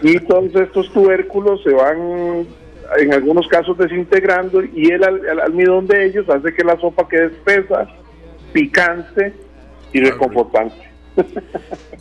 [0.01, 2.47] y todos estos tubérculos se van
[2.97, 7.87] en algunos casos desintegrando y el, almidón de ellos hace que la sopa quede espesa,
[8.53, 9.33] picante
[9.91, 10.84] y reconfortante.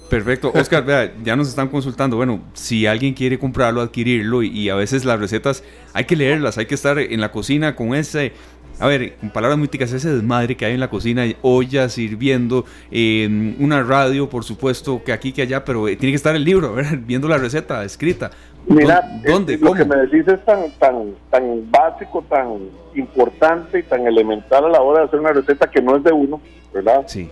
[0.08, 0.52] Perfecto.
[0.54, 2.16] Oscar, vea, ya nos están consultando.
[2.16, 6.66] Bueno, si alguien quiere comprarlo, adquirirlo, y, a veces las recetas hay que leerlas, hay
[6.66, 8.32] que estar en la cocina con ese.
[8.80, 12.64] A ver, con palabras muy ticas, ese desmadre que hay en la cocina, ollas sirviendo,
[12.90, 16.44] eh, una radio, por supuesto, que aquí, que allá, pero eh, tiene que estar el
[16.44, 16.74] libro,
[17.06, 18.30] viendo la receta escrita.
[18.66, 19.58] Mira, ¿dónde?
[19.58, 24.68] lo que me decís es tan, tan, tan básico, tan importante y tan elemental a
[24.68, 26.40] la hora de hacer una receta que no es de uno,
[26.72, 27.04] ¿verdad?
[27.06, 27.30] Sí.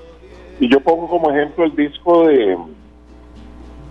[0.60, 2.56] Y yo pongo como ejemplo el disco de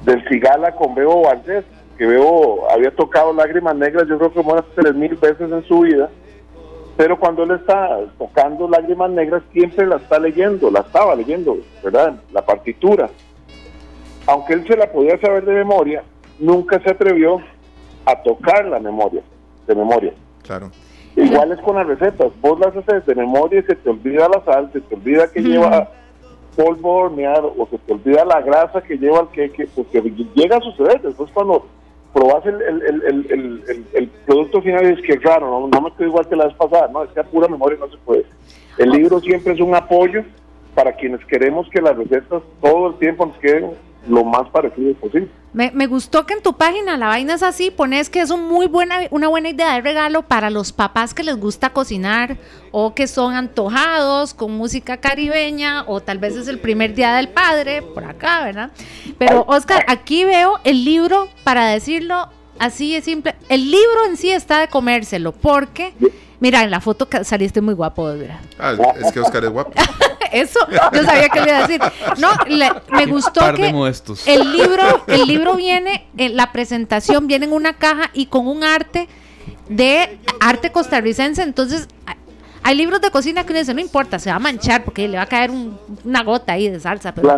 [0.05, 1.63] del Cigala con Bebo Valdés,
[1.97, 5.81] que veo, había tocado Lágrimas Negras, yo creo que unas tres mil veces en su
[5.81, 6.09] vida,
[6.97, 12.15] pero cuando él está tocando Lágrimas Negras, siempre la está leyendo, la estaba leyendo, ¿verdad?
[12.31, 13.09] La partitura.
[14.27, 16.03] Aunque él se la podía saber de memoria,
[16.39, 17.39] nunca se atrevió
[18.05, 19.21] a tocar la memoria,
[19.67, 20.13] de memoria.
[20.43, 20.71] Claro.
[21.15, 24.43] Igual es con las recetas, vos las haces de memoria y se te olvida la
[24.45, 25.91] sal, se te olvida que lleva
[26.55, 30.01] polvo horneado o se te olvida la grasa que lleva el queque, porque
[30.35, 31.01] llega a suceder.
[31.01, 31.65] Después cuando
[32.13, 36.27] probas el, el, el, el, producto final es que raro, no, no me quedo igual
[36.27, 38.25] que la vez pasada, no, es que a pura memoria no se puede.
[38.77, 40.23] El libro siempre es un apoyo
[40.75, 43.71] para quienes queremos que las recetas todo el tiempo nos queden
[44.07, 45.29] lo más parecido posible.
[45.53, 48.47] Me, me, gustó que en tu página la vaina es así, pones que es un
[48.47, 52.37] muy buena, una buena idea de regalo para los papás que les gusta cocinar
[52.71, 57.27] o que son antojados con música caribeña o tal vez es el primer día del
[57.27, 58.71] padre, por acá, ¿verdad?
[59.17, 64.31] Pero Oscar, aquí veo el libro, para decirlo así es simple, el libro en sí
[64.31, 65.93] está de comérselo, porque...
[66.39, 68.39] Mira, en la foto saliste muy guapo, ¿verdad?
[68.57, 69.73] Ah, es que Oscar es guapo.
[70.31, 70.59] Eso,
[70.93, 71.81] yo sabía que le iba a decir.
[72.19, 72.29] No,
[72.91, 73.69] me gustó que
[74.25, 78.63] el libro, el libro viene, en la presentación viene en una caja y con un
[78.63, 79.07] arte
[79.69, 81.87] de arte costarricense, entonces
[82.63, 85.17] hay libros de cocina que uno dice, no importa, se va a manchar porque le
[85.17, 85.51] va a caer
[86.03, 87.37] una gota ahí de salsa, pero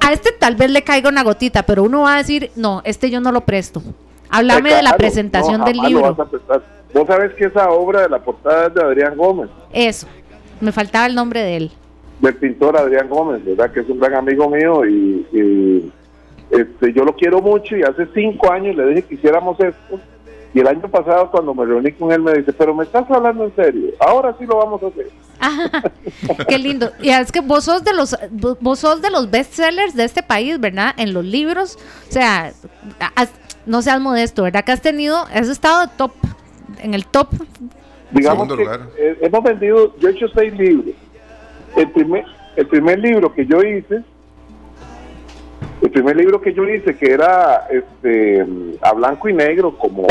[0.00, 3.10] a este tal vez le caiga una gotita, pero uno va a decir, no, este
[3.10, 3.82] yo no lo presto.
[4.28, 6.16] Háblame de la presentación del libro.
[6.94, 9.48] Vos sabés que esa obra de la portada es de Adrián Gómez.
[9.72, 10.06] Eso,
[10.60, 11.72] me faltaba el nombre de él.
[12.22, 13.70] Del pintor Adrián Gómez, ¿verdad?
[13.70, 15.92] Que es un gran amigo mío y,
[16.50, 20.00] este, yo lo quiero mucho y hace cinco años le dije que hiciéramos esto.
[20.54, 23.44] Y el año pasado cuando me reuní con él me dice, pero me estás hablando
[23.44, 25.08] en serio, ahora sí lo vamos a hacer.
[26.48, 26.90] qué lindo.
[27.00, 28.16] Y es que vos sos de los
[28.60, 30.94] vos sos de los bestsellers de este país, ¿verdad?
[30.98, 31.78] En los libros,
[32.08, 32.52] o sea,
[33.66, 34.64] no seas modesto, ¿verdad?
[34.64, 36.12] Que has tenido, has estado top
[36.82, 37.28] en el top.
[38.10, 38.62] Digamos que
[38.98, 40.94] eh, hemos vendido, yo he hecho seis libros.
[41.76, 42.24] El primer,
[42.56, 44.02] el primer libro que yo hice,
[45.80, 48.46] el primer libro que yo hice, que era este
[48.80, 50.06] a blanco y negro, como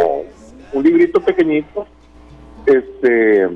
[0.74, 1.88] un librito pequeñito,
[2.66, 3.48] este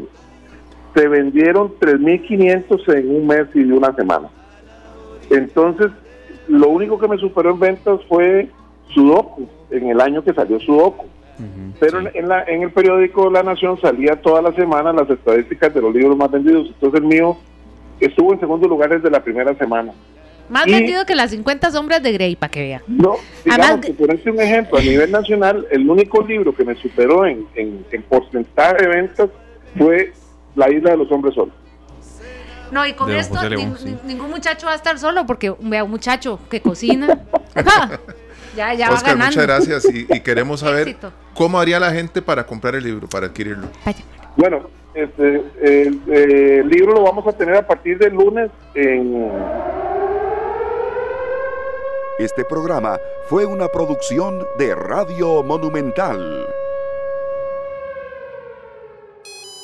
[0.95, 4.29] se vendieron 3.500 en un mes y de una semana.
[5.29, 5.91] Entonces,
[6.47, 8.49] lo único que me superó en ventas fue
[8.93, 11.05] Sudoku, en el año que salió Sudoku.
[11.81, 15.81] Pero en, la, en el periódico La Nación salía toda la semana las estadísticas de
[15.81, 16.67] los libros más vendidos.
[16.67, 17.37] Entonces el mío
[17.99, 19.93] estuvo en segundo lugar desde la primera semana.
[20.49, 22.81] Más vendido que las 50 sombras de Grey, para que vea.
[22.87, 27.25] No, digamos que por un ejemplo, a nivel nacional, el único libro que me superó
[27.25, 29.29] en, en, porcentaje de ventas
[29.75, 30.13] fue
[30.55, 31.53] La Isla de los Hombres Solos.
[32.71, 33.37] No, y con esto
[34.05, 37.21] ningún muchacho va a estar solo, porque vea un muchacho que cocina.
[38.55, 40.95] Ya, ya Oscar, muchas gracias y, queremos saber
[41.33, 43.67] cómo haría la gente para comprar el libro, para adquirirlo.
[44.37, 49.31] Bueno, este, el, libro lo vamos a tener a partir del lunes en...
[52.17, 52.97] Este programa
[53.27, 56.47] fue una producción de Radio Monumental.